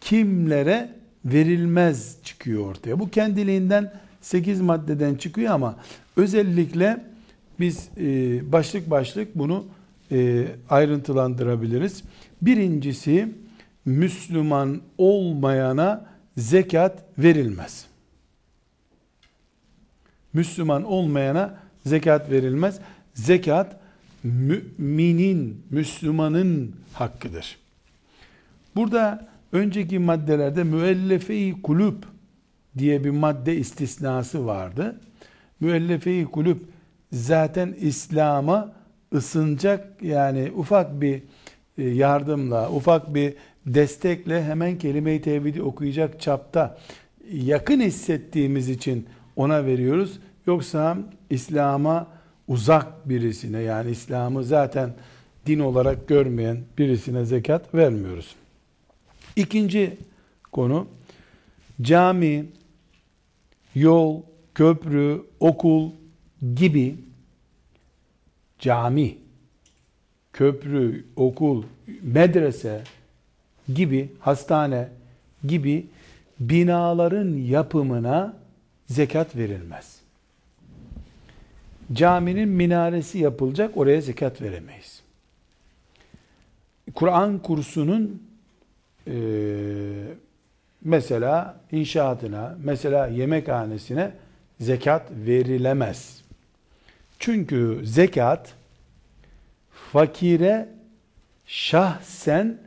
[0.02, 0.90] kimlere
[1.26, 3.00] verilmez çıkıyor ortaya.
[3.00, 5.76] Bu kendiliğinden 8 maddeden çıkıyor ama
[6.18, 7.06] özellikle
[7.60, 9.66] biz e, başlık başlık bunu
[10.12, 12.04] e, ayrıntılandırabiliriz.
[12.42, 13.43] Birincisi
[13.86, 16.06] Müslüman olmayana
[16.38, 17.86] zekat verilmez.
[20.34, 22.80] Müslüman olmayana zekat verilmez.
[23.13, 23.80] Zekat
[24.24, 27.58] müminin, Müslümanın hakkıdır.
[28.76, 32.06] Burada önceki maddelerde müellefe-i kulüp
[32.78, 35.00] diye bir madde istisnası vardı.
[35.60, 36.63] Müellefe-i kulüp
[37.12, 38.74] zaten İslam'a
[39.13, 41.24] ısınacak yani ufak bir
[41.78, 43.34] e, yardımla, ufak bir
[43.65, 46.78] destekle hemen kelime-i tevhidi okuyacak çapta
[47.32, 50.19] yakın hissettiğimiz için ona veriyoruz.
[50.47, 50.97] Yoksa
[51.30, 52.08] İslam'a
[52.47, 54.93] uzak birisine yani İslam'ı zaten
[55.45, 58.36] din olarak görmeyen birisine zekat vermiyoruz.
[59.36, 59.97] İkinci
[60.52, 60.88] konu
[61.82, 62.45] cami,
[63.76, 64.21] yol,
[64.56, 65.91] köprü, okul
[66.56, 66.95] gibi
[68.60, 69.17] cami,
[70.34, 71.63] köprü, okul,
[72.02, 72.84] medrese
[73.73, 74.88] gibi, hastane
[75.47, 75.86] gibi
[76.39, 78.34] binaların yapımına
[78.88, 79.99] zekat verilmez.
[81.93, 85.04] Caminin minaresi yapılacak, oraya zekat veremeyiz.
[86.95, 88.23] Kur'an kursunun
[89.08, 89.15] e,
[90.84, 94.12] mesela inşaatına, mesela yemekhanesine
[94.60, 96.23] zekat verilemez.
[97.19, 98.54] Çünkü zekat
[99.71, 100.69] fakire
[101.45, 102.58] şahsen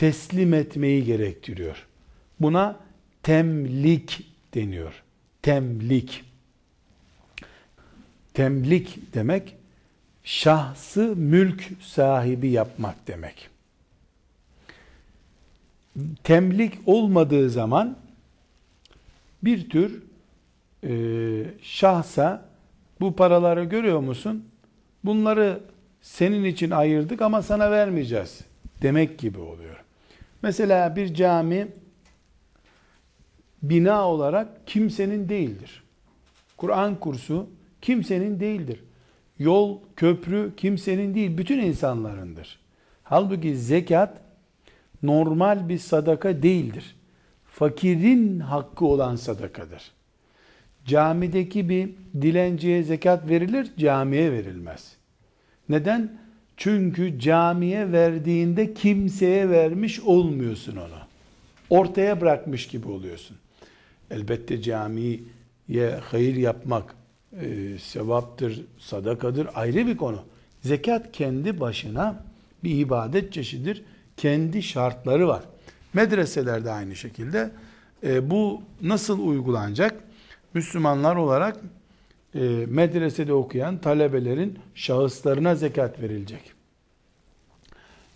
[0.00, 1.86] teslim etmeyi gerektiriyor.
[2.40, 2.76] Buna
[3.22, 5.02] temlik deniyor.
[5.42, 6.24] Temlik.
[8.34, 9.56] Temlik demek
[10.24, 13.48] şahsı mülk sahibi yapmak demek.
[16.24, 17.96] Temlik olmadığı zaman
[19.42, 20.02] bir tür
[20.84, 20.92] e,
[21.62, 22.44] şahsa
[23.00, 24.44] bu paraları görüyor musun?
[25.04, 25.60] Bunları
[26.02, 28.40] senin için ayırdık ama sana vermeyeceğiz
[28.82, 29.84] demek gibi oluyor.
[30.42, 31.68] Mesela bir cami
[33.62, 35.82] bina olarak kimsenin değildir.
[36.56, 37.50] Kur'an kursu
[37.82, 38.84] kimsenin değildir.
[39.38, 42.60] Yol, köprü kimsenin değil, bütün insanlarındır.
[43.02, 44.20] Halbuki zekat
[45.02, 46.96] normal bir sadaka değildir.
[47.44, 49.90] Fakirin hakkı olan sadakadır.
[50.84, 51.90] Camideki bir
[52.22, 54.96] dilenciye zekat verilir, camiye verilmez.
[55.68, 56.20] Neden?
[56.60, 60.98] Çünkü camiye verdiğinde kimseye vermiş olmuyorsun onu.
[61.70, 63.36] Ortaya bırakmış gibi oluyorsun.
[64.10, 65.20] Elbette camiye
[66.10, 66.94] hayır yapmak
[67.40, 70.22] e, sevaptır, sadakadır ayrı bir konu.
[70.62, 72.24] Zekat kendi başına
[72.64, 73.82] bir ibadet çeşidir.
[74.16, 75.42] Kendi şartları var.
[75.94, 77.50] Medreselerde aynı şekilde.
[78.04, 80.04] E, bu nasıl uygulanacak?
[80.54, 81.56] Müslümanlar olarak
[82.34, 86.52] e, medresede okuyan talebelerin şahıslarına zekat verilecek.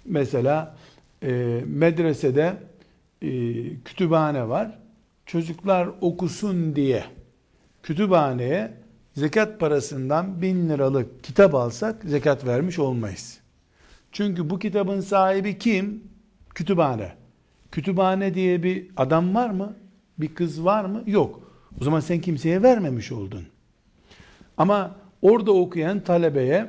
[0.04, 0.76] Mesela
[1.22, 2.56] e, medresede
[3.22, 3.30] e,
[3.84, 4.78] kütüphane var.
[5.26, 7.04] Çocuklar okusun diye
[7.82, 8.72] kütüphaneye
[9.14, 13.40] zekat parasından bin liralık kitap alsak zekat vermiş olmayız.
[14.12, 16.04] Çünkü bu kitabın sahibi kim?
[16.54, 17.12] Kütüphane.
[17.72, 19.76] Kütüphane diye bir adam var mı?
[20.18, 21.02] Bir kız var mı?
[21.06, 21.40] Yok.
[21.80, 23.46] O zaman sen kimseye vermemiş oldun.
[24.58, 26.66] Ama orada okuyan talebeye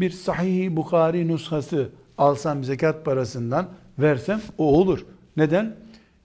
[0.00, 3.68] bir Sahih Bukhari nushası alsam zekat parasından
[3.98, 5.06] versem o olur.
[5.36, 5.76] Neden?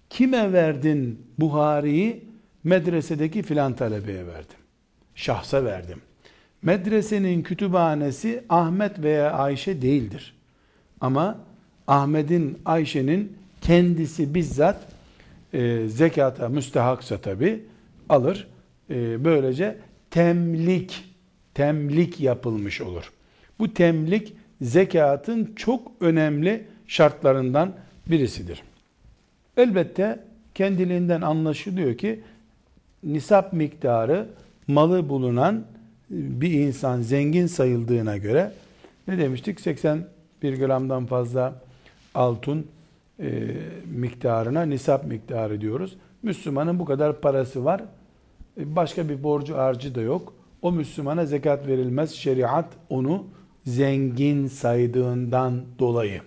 [0.10, 2.30] Kime verdin Buhari'yi?
[2.64, 4.58] Medresedeki filan talebeye verdim.
[5.16, 6.02] Şahsa verdim.
[6.62, 10.34] Medresenin kütüphanesi Ahmet veya Ayşe değildir.
[11.02, 11.38] Ama
[11.88, 14.82] Ahmet'in, Ayşe'nin kendisi bizzat
[15.54, 17.66] e, zekata müstehaksa tabi
[18.10, 18.48] alır.
[18.90, 19.78] E, böylece
[20.12, 21.04] temlik,
[21.54, 23.12] temlik yapılmış olur.
[23.60, 27.74] Bu temlik zekatın çok önemli şartlarından
[28.08, 28.64] birisidir.
[29.58, 30.20] Elbette
[30.56, 32.20] kendiliğinden anlaşılıyor ki
[33.04, 34.28] nisap miktarı
[34.68, 35.66] malı bulunan
[36.10, 38.52] bir insan zengin sayıldığına göre
[39.08, 39.62] ne demiştik?
[39.62, 41.62] 81 gramdan fazla
[42.16, 42.68] altın
[43.20, 43.42] e,
[43.86, 45.98] miktarına nisap miktarı diyoruz.
[46.24, 47.82] Müslümanın bu kadar parası var.
[48.58, 50.34] E, başka bir borcu harcı da yok.
[50.62, 52.12] O Müslümana zekat verilmez.
[52.12, 53.26] Şeriat onu
[53.66, 56.22] zengin saydığından dolayı.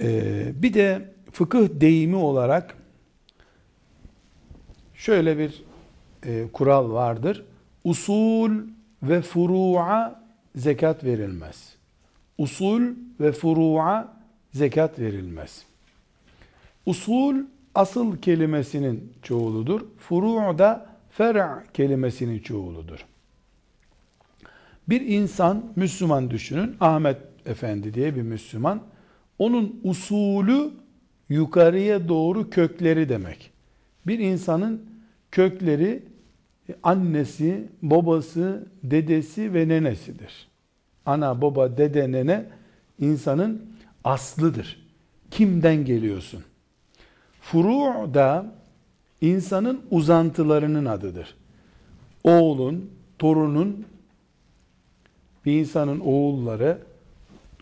[0.00, 2.76] Ee, bir de fıkıh deyimi olarak
[4.94, 5.62] şöyle bir
[6.22, 7.44] e, kural vardır.
[7.84, 8.50] Usul
[9.02, 10.22] ve furu'a
[10.54, 11.76] zekat verilmez.
[12.38, 12.82] Usul
[13.20, 14.16] ve furu'a
[14.52, 15.64] zekat verilmez.
[16.86, 17.36] Usul
[17.76, 19.80] asıl kelimesinin çoğuludur.
[19.98, 20.86] Furu' da
[21.18, 23.06] fer' kelimesinin çoğuludur.
[24.88, 28.82] Bir insan, Müslüman düşünün, Ahmet Efendi diye bir Müslüman,
[29.38, 30.70] onun usulü
[31.28, 33.50] yukarıya doğru kökleri demek.
[34.06, 34.82] Bir insanın
[35.30, 36.02] kökleri
[36.82, 40.48] annesi, babası, dedesi ve nenesidir.
[41.06, 42.44] Ana, baba, dede, nene
[42.98, 43.70] insanın
[44.04, 44.86] aslıdır.
[45.30, 46.44] Kimden geliyorsun?
[47.50, 48.54] Furu' da
[49.20, 51.34] insanın uzantılarının adıdır.
[52.24, 53.86] Oğlun, torunun,
[55.44, 56.78] bir insanın oğulları,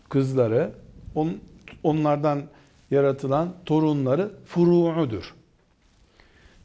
[0.09, 0.71] kızları,
[1.15, 1.37] on,
[1.83, 2.43] onlardan
[2.91, 5.33] yaratılan torunları furu'udur.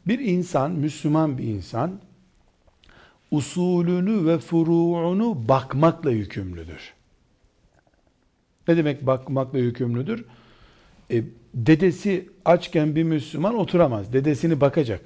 [0.06, 2.00] Bir insan, Müslüman bir insan,
[3.30, 6.94] usulünü ve furu'unu bakmakla yükümlüdür.
[8.68, 10.24] Ne demek bakmakla yükümlüdür?
[11.10, 14.12] E, dedesi açken bir Müslüman oturamaz.
[14.12, 15.00] Dedesini bakacak.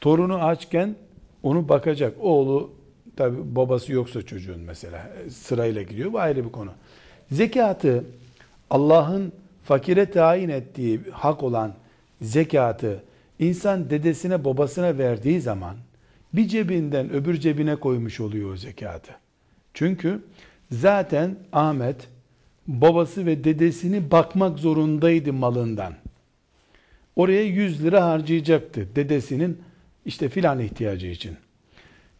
[0.00, 0.96] Torunu açken
[1.42, 2.14] onu bakacak.
[2.20, 2.70] Oğlu
[3.16, 6.12] tabi babası yoksa çocuğun mesela sırayla gidiyor.
[6.12, 6.70] Bu ayrı bir konu.
[7.30, 8.04] Zekatı
[8.70, 9.32] Allah'ın
[9.64, 11.74] fakire tayin ettiği hak olan
[12.22, 13.02] zekatı
[13.38, 15.76] insan dedesine babasına verdiği zaman
[16.32, 19.12] bir cebinden öbür cebine koymuş oluyor o zekatı.
[19.74, 20.22] Çünkü
[20.70, 21.96] zaten Ahmet
[22.66, 25.92] babası ve dedesini bakmak zorundaydı malından.
[27.16, 29.58] Oraya 100 lira harcayacaktı dedesinin
[30.04, 31.36] işte filan ihtiyacı için.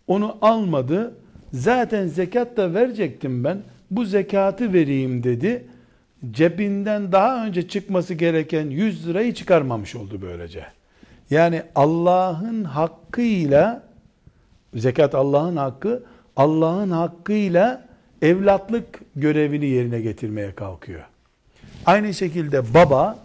[0.07, 1.15] Onu almadı.
[1.53, 3.63] Zaten zekat da verecektim ben.
[3.91, 5.67] Bu zekatı vereyim dedi.
[6.31, 10.67] Cebinden daha önce çıkması gereken 100 lirayı çıkarmamış oldu böylece.
[11.31, 13.83] Yani Allah'ın hakkıyla
[14.75, 16.05] zekat Allah'ın hakkı
[16.37, 17.89] Allah'ın hakkıyla
[18.23, 21.01] evlatlık görevini yerine getirmeye kalkıyor.
[21.87, 23.19] Aynı şekilde baba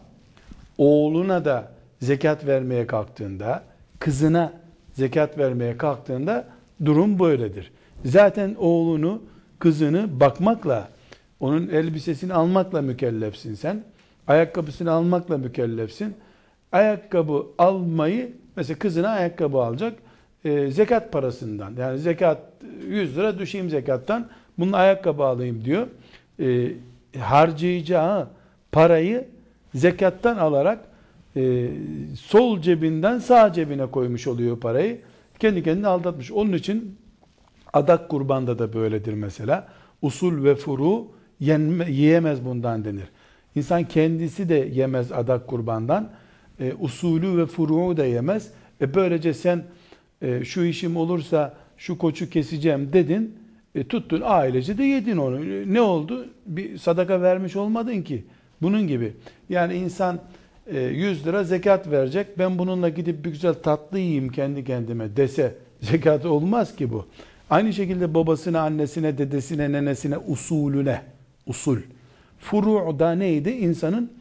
[0.78, 3.64] oğluna da zekat vermeye kalktığında,
[4.00, 4.54] kızına
[4.94, 6.48] zekat vermeye kalktığında
[6.86, 7.72] durum böyledir.
[8.06, 9.22] Zaten oğlunu,
[9.60, 10.90] kızını bakmakla,
[11.40, 13.84] onun elbisesini almakla mükellefsin sen.
[14.28, 16.16] Ayakkabısını almakla mükellefsin.
[16.72, 19.94] Ayakkabı almayı, mesela kızına ayakkabı alacak,
[20.46, 21.74] e, zekat parasından.
[21.78, 22.40] Yani zekat
[22.88, 24.28] 100 lira düşeyim zekattan,
[24.58, 25.88] bunun ayakkabı alayım diyor.
[26.40, 26.72] E,
[27.20, 28.28] harcayacağı
[28.72, 29.28] parayı
[29.76, 30.80] zekattan alarak
[31.36, 31.70] e,
[32.16, 35.02] sol cebinden sağ cebine koymuş oluyor parayı.
[35.40, 36.32] Kendi kendini aldatmış.
[36.32, 36.98] Onun için
[37.74, 39.68] adak kurbanda da böyledir mesela.
[40.02, 41.08] Usul ve furu
[41.40, 43.08] yenme, yiyemez bundan denir.
[43.56, 46.10] İnsan kendisi de yemez adak kurbandan.
[46.60, 48.52] E, usulü ve furu'u da yemez.
[48.82, 49.64] E, böylece sen
[50.22, 53.38] e, şu işim olursa şu koçu keseceğim dedin.
[53.78, 55.40] E, tuttun ailece de yedin onu.
[55.74, 56.28] Ne oldu?
[56.46, 58.24] Bir sadaka vermiş olmadın ki.
[58.62, 59.14] Bunun gibi.
[59.50, 60.20] Yani insan
[60.68, 62.40] e, 100 lira zekat verecek.
[62.40, 67.06] Ben bununla gidip bir güzel tatlı yiyeyim kendi kendime dese zekat olmaz ki bu.
[67.50, 71.02] Aynı şekilde babasına, annesine, dedesine, nenesine, usulüne,
[71.46, 71.78] usul.
[72.40, 73.50] Furu da neydi?
[73.50, 74.12] İnsanın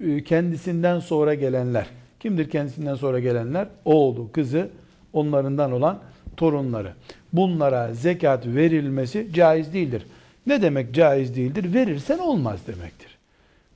[0.00, 1.86] e, kendisinden sonra gelenler.
[2.20, 3.68] Kimdir kendisinden sonra gelenler?
[3.84, 4.68] Oğlu, kızı,
[5.12, 5.98] onlarından olan
[6.42, 6.92] torunları.
[7.32, 10.06] Bunlara zekat verilmesi caiz değildir.
[10.46, 11.74] Ne demek caiz değildir?
[11.74, 13.18] Verirsen olmaz demektir.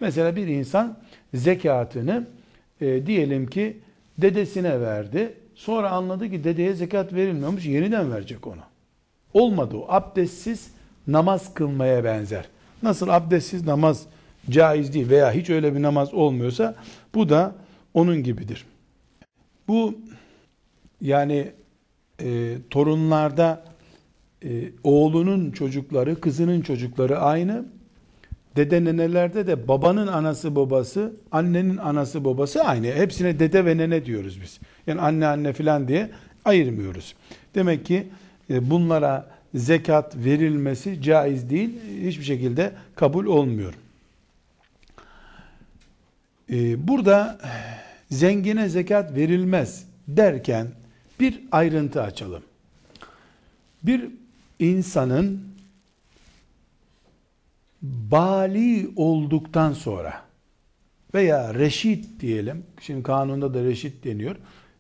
[0.01, 0.99] Mesela bir insan
[1.35, 2.27] zekatını
[2.81, 3.77] e, diyelim ki
[4.19, 5.35] dedesine verdi.
[5.55, 8.63] Sonra anladı ki dedeye zekat verilmemiş, yeniden verecek onu.
[9.35, 9.87] Olmadı o.
[9.89, 10.71] Abdestsiz
[11.07, 12.45] namaz kılmaya benzer.
[12.83, 14.07] Nasıl abdestsiz namaz
[14.51, 16.75] caiz değil veya hiç öyle bir namaz olmuyorsa
[17.15, 17.55] bu da
[17.95, 18.65] onun gibidir.
[19.69, 19.99] Bu
[21.01, 21.53] yani
[22.23, 23.65] e, torunlarda
[24.45, 24.49] e,
[24.85, 27.65] oğlunun çocukları, kızının çocukları aynı.
[28.57, 32.87] Dede nenelerde de babanın anası babası, annenin anası babası aynı.
[32.87, 34.61] Hepsine dede ve nene diyoruz biz.
[34.87, 36.11] Yani anne anne filan diye
[36.45, 37.15] ayırmıyoruz.
[37.55, 38.07] Demek ki
[38.51, 41.71] e, bunlara zekat verilmesi caiz değil.
[42.03, 43.75] Hiçbir şekilde kabul olmuyor.
[46.51, 47.39] E, burada
[48.11, 50.67] zengine zekat verilmez derken
[51.21, 52.43] bir ayrıntı açalım.
[53.83, 54.11] Bir
[54.59, 55.41] insanın
[57.83, 60.23] bali olduktan sonra
[61.15, 64.37] veya reşit diyelim, şimdi kanunda da reşit deniyor.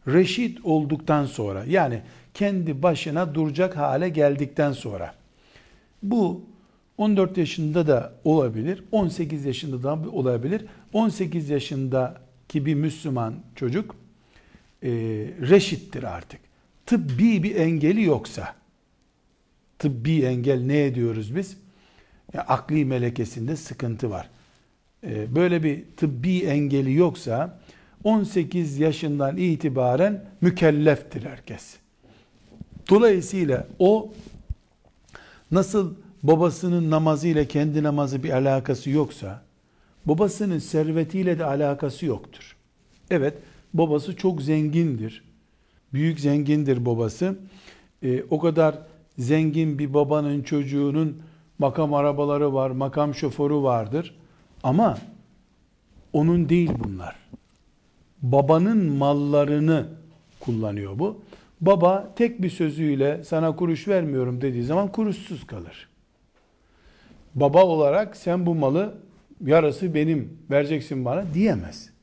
[0.09, 2.03] Reşit olduktan sonra yani
[2.34, 5.14] kendi başına duracak hale geldikten sonra
[6.03, 6.45] bu
[6.99, 10.66] 14 yaşında da olabilir, 18 yaşında da olabilir.
[10.93, 13.95] 18 yaşındaki bir Müslüman çocuk
[14.87, 14.91] e,
[15.41, 16.41] reşittir artık.
[16.87, 18.55] Tıbbi bir engeli yoksa,
[19.78, 21.57] tıbbi engel ne ediyoruz biz?
[22.34, 24.30] Yani akli melekesinde sıkıntı var.
[25.07, 27.61] E, böyle bir tıbbi engeli yoksa
[28.05, 31.76] 18 yaşından itibaren mükelleftir herkes.
[32.91, 34.12] Dolayısıyla o
[35.51, 39.43] nasıl babasının namazıyla kendi namazı bir alakası yoksa
[40.07, 42.57] babasının servetiyle de alakası yoktur.
[43.11, 43.34] Evet
[43.79, 45.24] babası çok zengindir.
[45.93, 47.39] Büyük zengindir babası.
[48.03, 48.79] E, o kadar
[49.18, 51.22] zengin bir babanın çocuğunun
[51.59, 54.14] makam arabaları var, makam şoförü vardır.
[54.62, 54.99] Ama
[56.12, 57.16] onun değil bunlar.
[58.22, 59.87] Babanın mallarını
[60.41, 61.20] kullanıyor bu.
[61.61, 65.89] Baba tek bir sözüyle sana kuruş vermiyorum dediği zaman kuruşsuz kalır.
[67.35, 68.95] Baba olarak sen bu malı
[69.45, 71.95] yarısı benim vereceksin bana diyemez.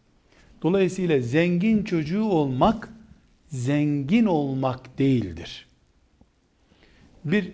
[0.64, 2.90] Dolayısıyla zengin çocuğu olmak
[3.48, 5.68] zengin olmak değildir.
[7.26, 7.52] Bir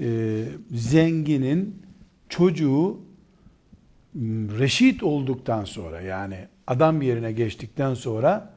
[0.00, 1.82] e, zenginin
[2.28, 3.00] çocuğu
[4.58, 8.54] reşit olduktan sonra yani adam yerine geçtikten sonra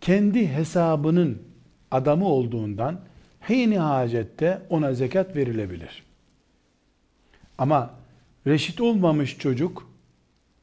[0.00, 1.42] kendi hesabının
[1.90, 3.00] adamı olduğundan
[3.40, 6.02] heyni hacette ona zekat verilebilir.
[7.58, 7.94] Ama
[8.46, 9.90] reşit olmamış çocuk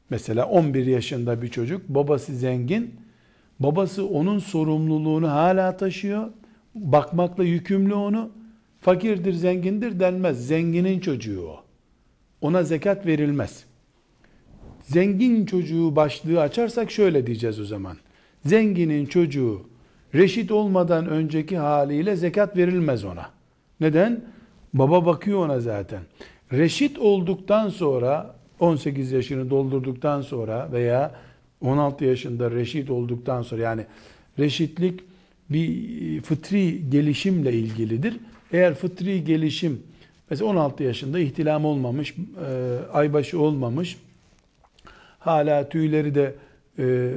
[0.09, 2.95] mesela 11 yaşında bir çocuk babası zengin
[3.59, 6.31] babası onun sorumluluğunu hala taşıyor
[6.75, 8.31] bakmakla yükümlü onu
[8.81, 10.47] fakirdir zengindir denmez.
[10.47, 11.63] Zenginin çocuğu o.
[12.41, 13.65] Ona zekat verilmez.
[14.81, 17.97] Zengin çocuğu başlığı açarsak şöyle diyeceğiz o zaman.
[18.45, 19.61] Zenginin çocuğu
[20.15, 23.29] reşit olmadan önceki haliyle zekat verilmez ona.
[23.79, 24.33] Neden?
[24.73, 26.01] baba bakıyor ona zaten.
[26.51, 31.11] Reşit olduktan sonra 18 yaşını doldurduktan sonra veya
[31.61, 33.85] 16 yaşında reşit olduktan sonra yani
[34.39, 34.99] reşitlik
[35.49, 38.17] bir fıtri gelişimle ilgilidir.
[38.51, 39.83] Eğer fıtri gelişim
[40.29, 43.97] mesela 16 yaşında ihtilam olmamış, e, aybaşı olmamış,
[45.19, 46.35] hala tüyleri de
[46.79, 47.13] e,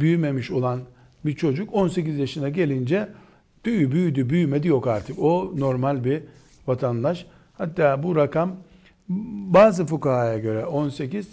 [0.00, 0.80] büyümemiş olan
[1.24, 3.08] bir çocuk 18 yaşına gelince
[3.64, 5.18] tüy büyüdü büyümedi yok artık.
[5.18, 6.22] O normal bir
[6.66, 7.26] vatandaş.
[7.58, 8.56] Hatta bu rakam
[9.08, 11.28] bazı fukahaya göre 18,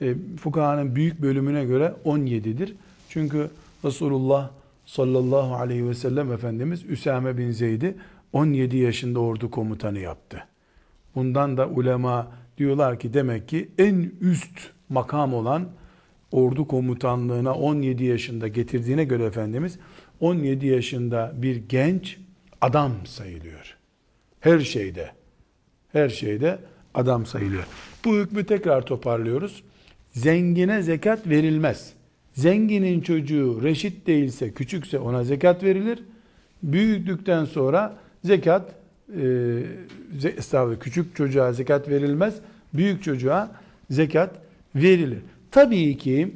[0.00, 2.74] e, fukahanın büyük bölümüne göre 17'dir.
[3.08, 3.50] Çünkü
[3.84, 4.50] Resulullah
[4.86, 7.96] sallallahu aleyhi ve sellem Efendimiz Üsame bin Zeyd'i
[8.32, 10.44] 17 yaşında ordu komutanı yaptı.
[11.14, 15.68] Bundan da ulema diyorlar ki demek ki en üst makam olan
[16.32, 19.78] ordu komutanlığına 17 yaşında getirdiğine göre Efendimiz
[20.20, 22.18] 17 yaşında bir genç
[22.60, 23.76] adam sayılıyor.
[24.40, 25.10] Her şeyde.
[25.92, 26.58] Her şeyde
[26.96, 27.64] adam sayılıyor.
[28.04, 29.62] Bu hükmü tekrar toparlıyoruz.
[30.10, 31.92] Zengine zekat verilmez.
[32.32, 35.98] Zenginin çocuğu reşit değilse, küçükse ona zekat verilir.
[36.62, 38.74] Büyüdükten sonra zekat,
[39.20, 42.34] e, estağfurullah küçük çocuğa zekat verilmez.
[42.74, 43.50] Büyük çocuğa
[43.90, 44.30] zekat
[44.74, 45.18] verilir.
[45.50, 46.34] Tabii ki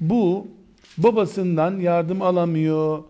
[0.00, 0.46] bu
[0.98, 3.02] babasından yardım alamıyor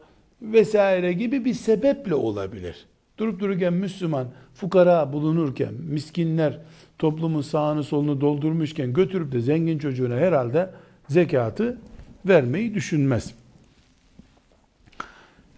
[0.42, 2.86] vesaire gibi bir sebeple olabilir.
[3.18, 6.58] Durup dururken Müslüman fukara bulunurken, miskinler
[6.98, 10.70] toplumun sağını solunu doldurmuşken götürüp de zengin çocuğuna herhalde
[11.08, 11.78] zekatı
[12.26, 13.34] vermeyi düşünmez.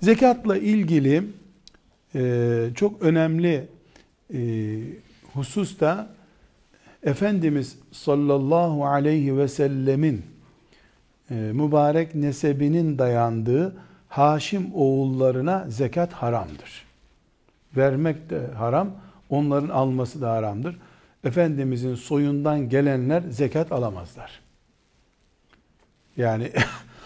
[0.01, 1.23] Zekatla ilgili
[2.15, 3.69] e, çok önemli
[4.35, 4.79] e,
[5.33, 6.09] husus da
[7.03, 10.23] Efendimiz sallallahu aleyhi ve sellemin
[11.31, 13.77] e, mübarek nesebinin dayandığı
[14.09, 16.84] Haşim oğullarına zekat haramdır.
[17.77, 18.91] Vermek de haram,
[19.29, 20.79] onların alması da haramdır.
[21.25, 24.41] Efendimizin soyundan gelenler zekat alamazlar.
[26.17, 26.53] Yani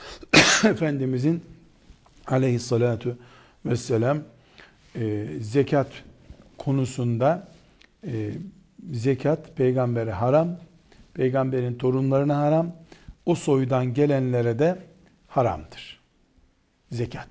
[0.64, 1.42] Efendimizin
[2.26, 3.18] aleyhissalatu
[3.66, 4.18] vesselam
[4.94, 5.86] e, zekat
[6.58, 7.48] konusunda
[8.06, 8.30] e,
[8.92, 10.56] zekat peygambere haram,
[11.14, 12.72] peygamberin torunlarına haram,
[13.26, 14.78] o soydan gelenlere de
[15.28, 16.00] haramdır.
[16.92, 17.28] Zekat.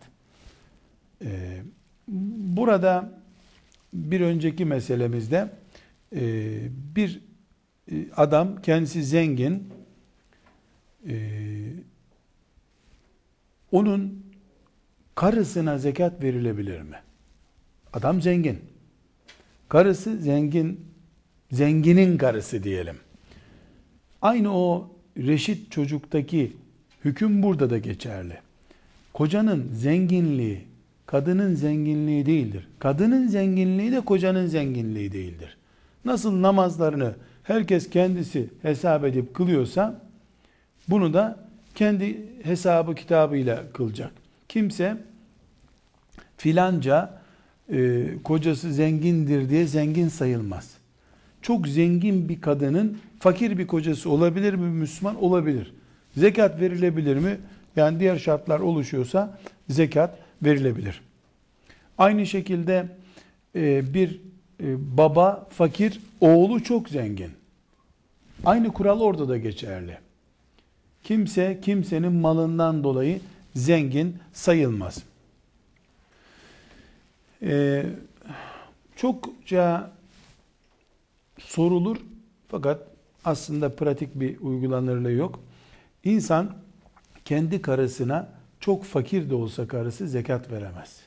[1.25, 1.61] E,
[2.07, 3.16] burada
[3.93, 5.49] bir önceki meselemizde
[6.15, 6.21] e,
[6.95, 7.21] bir
[7.91, 9.73] e, adam kendisi zengin,
[11.07, 11.15] e,
[13.71, 14.25] onun
[15.15, 16.97] karısına zekat verilebilir mi?
[17.93, 18.59] Adam zengin.
[19.69, 20.85] Karısı zengin,
[21.51, 22.95] zenginin karısı diyelim.
[24.21, 26.53] Aynı o reşit çocuktaki
[27.05, 28.37] hüküm burada da geçerli.
[29.13, 30.65] Kocanın zenginliği,
[31.07, 32.67] kadının zenginliği değildir.
[32.79, 35.57] Kadının zenginliği de kocanın zenginliği değildir.
[36.05, 40.01] Nasıl namazlarını herkes kendisi hesap edip kılıyorsa,
[40.87, 41.39] bunu da
[41.75, 44.11] kendi hesabı kitabıyla kılacak.
[44.49, 44.97] Kimse
[46.37, 47.21] filanca
[47.71, 50.73] e, kocası zengindir diye zengin sayılmaz.
[51.41, 55.23] Çok zengin bir kadının fakir bir kocası olabilir mi Müslüman?
[55.23, 55.73] Olabilir.
[56.17, 57.37] Zekat verilebilir mi?
[57.75, 59.37] Yani diğer şartlar oluşuyorsa
[59.69, 61.01] zekat verilebilir.
[61.97, 62.87] Aynı şekilde
[63.55, 64.21] e, bir
[64.63, 67.31] e, baba fakir, oğlu çok zengin.
[68.45, 69.97] Aynı kural orada da geçerli.
[71.03, 73.19] Kimse kimsenin malından dolayı
[73.55, 75.03] zengin sayılmaz.
[77.41, 77.85] Ee,
[78.95, 79.91] çokça
[81.39, 81.97] sorulur
[82.47, 82.87] fakat
[83.25, 85.39] aslında pratik bir uygulanırlığı yok.
[86.03, 86.55] İnsan
[87.25, 88.29] kendi karısına
[88.59, 91.01] çok fakir de olsa karısı zekat veremez.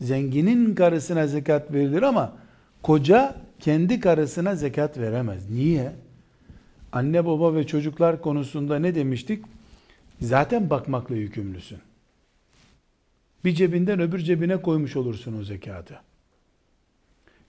[0.00, 2.32] Zenginin karısına zekat verilir ama
[2.82, 5.50] koca kendi karısına zekat veremez.
[5.50, 5.92] Niye?
[6.92, 9.44] Anne baba ve çocuklar konusunda ne demiştik?
[10.20, 11.78] Zaten bakmakla yükümlüsün.
[13.44, 16.00] Bir cebinden öbür cebine koymuş olursun o zekatı.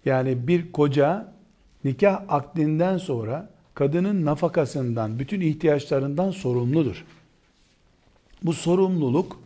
[0.05, 1.33] Yani bir koca
[1.83, 7.05] nikah akdinden sonra kadının nafakasından, bütün ihtiyaçlarından sorumludur.
[8.43, 9.39] Bu sorumluluk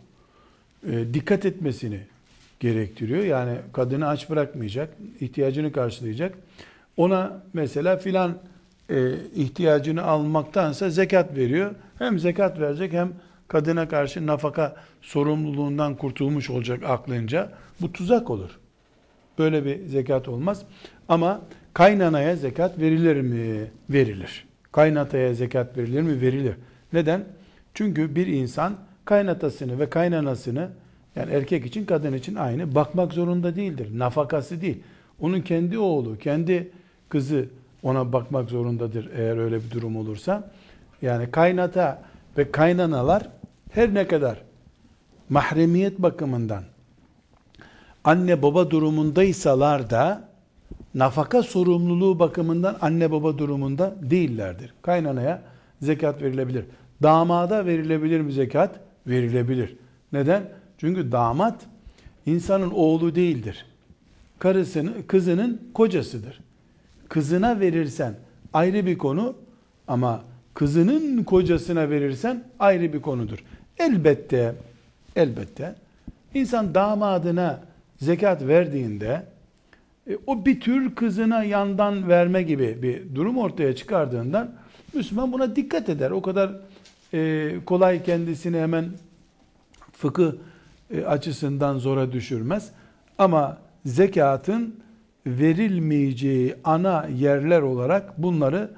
[0.90, 2.00] e, dikkat etmesini
[2.60, 3.24] gerektiriyor.
[3.24, 6.38] Yani kadını aç bırakmayacak, ihtiyacını karşılayacak.
[6.96, 8.38] Ona mesela filan
[8.90, 11.74] e, ihtiyacını almaktansa zekat veriyor.
[11.98, 13.12] Hem zekat verecek hem
[13.48, 17.52] kadına karşı nafaka sorumluluğundan kurtulmuş olacak aklınca.
[17.80, 18.50] Bu tuzak olur.
[19.38, 20.62] Böyle bir zekat olmaz.
[21.08, 21.40] Ama
[21.74, 23.70] kaynanaya zekat verilir mi?
[23.90, 24.44] Verilir.
[24.72, 26.20] Kaynataya zekat verilir mi?
[26.20, 26.54] Verilir.
[26.92, 27.24] Neden?
[27.74, 28.76] Çünkü bir insan
[29.08, 30.68] kaynatasını ve kaynanasını
[31.16, 33.88] yani erkek için kadın için aynı bakmak zorunda değildir.
[33.98, 34.82] Nafakası değil.
[35.20, 36.70] Onun kendi oğlu, kendi
[37.08, 37.48] kızı
[37.82, 40.50] ona bakmak zorundadır eğer öyle bir durum olursa.
[41.02, 42.02] Yani kaynata
[42.38, 43.28] ve kaynanalar
[43.70, 44.42] her ne kadar
[45.28, 46.64] mahremiyet bakımından
[48.04, 50.28] anne baba durumundaysalar da
[50.94, 54.74] nafaka sorumluluğu bakımından anne baba durumunda değillerdir.
[54.82, 55.42] Kaynanaya
[55.82, 56.64] zekat verilebilir.
[57.02, 58.87] Damada verilebilir mi zekat?
[59.08, 59.76] Verilebilir.
[60.12, 60.42] Neden?
[60.78, 61.66] Çünkü damat
[62.26, 63.66] insanın oğlu değildir.
[64.38, 66.40] Karısının, kızının kocasıdır.
[67.08, 68.14] Kızına verirsen
[68.52, 69.34] ayrı bir konu
[69.88, 73.44] ama kızının kocasına verirsen ayrı bir konudur.
[73.78, 74.54] Elbette,
[75.16, 75.74] elbette
[76.34, 77.60] insan damadına
[78.00, 79.22] zekat verdiğinde
[80.10, 84.50] e, o bir tür kızına yandan verme gibi bir durum ortaya çıkardığından
[84.94, 86.10] Müslüman buna dikkat eder.
[86.10, 86.52] O kadar
[87.14, 88.86] e, kolay kendisini hemen
[89.92, 90.32] fıkıh
[90.90, 92.70] e, açısından zora düşürmez.
[93.18, 94.74] Ama zekatın
[95.26, 98.70] verilmeyeceği ana yerler olarak bunları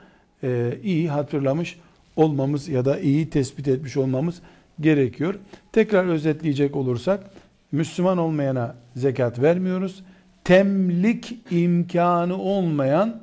[0.43, 1.79] e, iyi hatırlamış
[2.17, 4.43] olmamız ya da iyi tespit etmiş olmamız
[4.81, 5.35] gerekiyor.
[5.73, 7.31] Tekrar özetleyecek olursak
[7.73, 10.05] Müslüman olmayana zekat vermiyoruz.
[10.45, 13.21] Temlik imkanı olmayan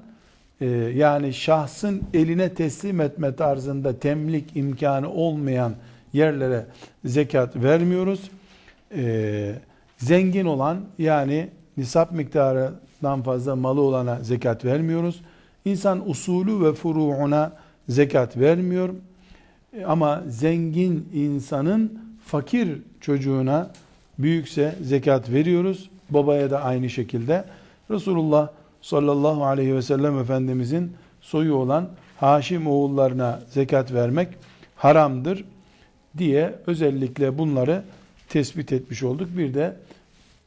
[0.62, 5.74] e, yani şahsın eline teslim etme tarzında temlik imkanı olmayan
[6.14, 6.66] yerlere
[7.06, 8.32] zekat vermiyoruz.
[8.96, 9.54] E,
[9.98, 15.22] zengin olan yani nisap miktarından fazla malı olana zekat vermiyoruz.
[15.66, 17.52] İnsan usulü ve furuuna
[17.90, 18.90] zekat vermiyor.
[19.74, 22.70] E, ama zengin insanın fakir
[23.02, 23.72] çocuğuna
[24.20, 25.90] büyükse zekat veriyoruz.
[26.10, 27.46] Babaya da aynı şekilde.
[27.92, 28.50] Resulullah
[28.88, 34.28] sallallahu aleyhi ve sellem Efendimizin soyu olan Haşim oğullarına zekat vermek
[34.76, 35.46] haramdır
[36.18, 37.84] diye özellikle bunları
[38.30, 39.38] tespit etmiş olduk.
[39.38, 39.76] Bir de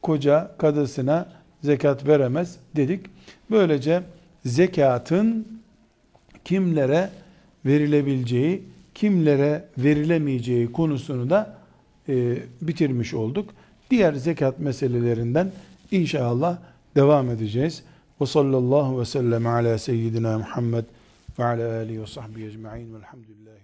[0.01, 1.29] koca kadısına
[1.63, 3.05] zekat veremez dedik.
[3.51, 4.03] Böylece
[4.45, 5.47] zekatın
[6.45, 7.09] kimlere
[7.65, 8.63] verilebileceği,
[8.95, 11.57] kimlere verilemeyeceği konusunu da
[12.09, 13.49] e, bitirmiş olduk.
[13.91, 15.51] Diğer zekat meselelerinden
[15.91, 16.57] inşallah
[16.95, 17.83] devam edeceğiz.
[18.21, 20.85] Ve sallallahu ve sellem ala seyyidina Muhammed
[21.39, 22.93] ve ala alihi ve sahbihi ecma'in.
[22.93, 23.60] Velhamdülillahi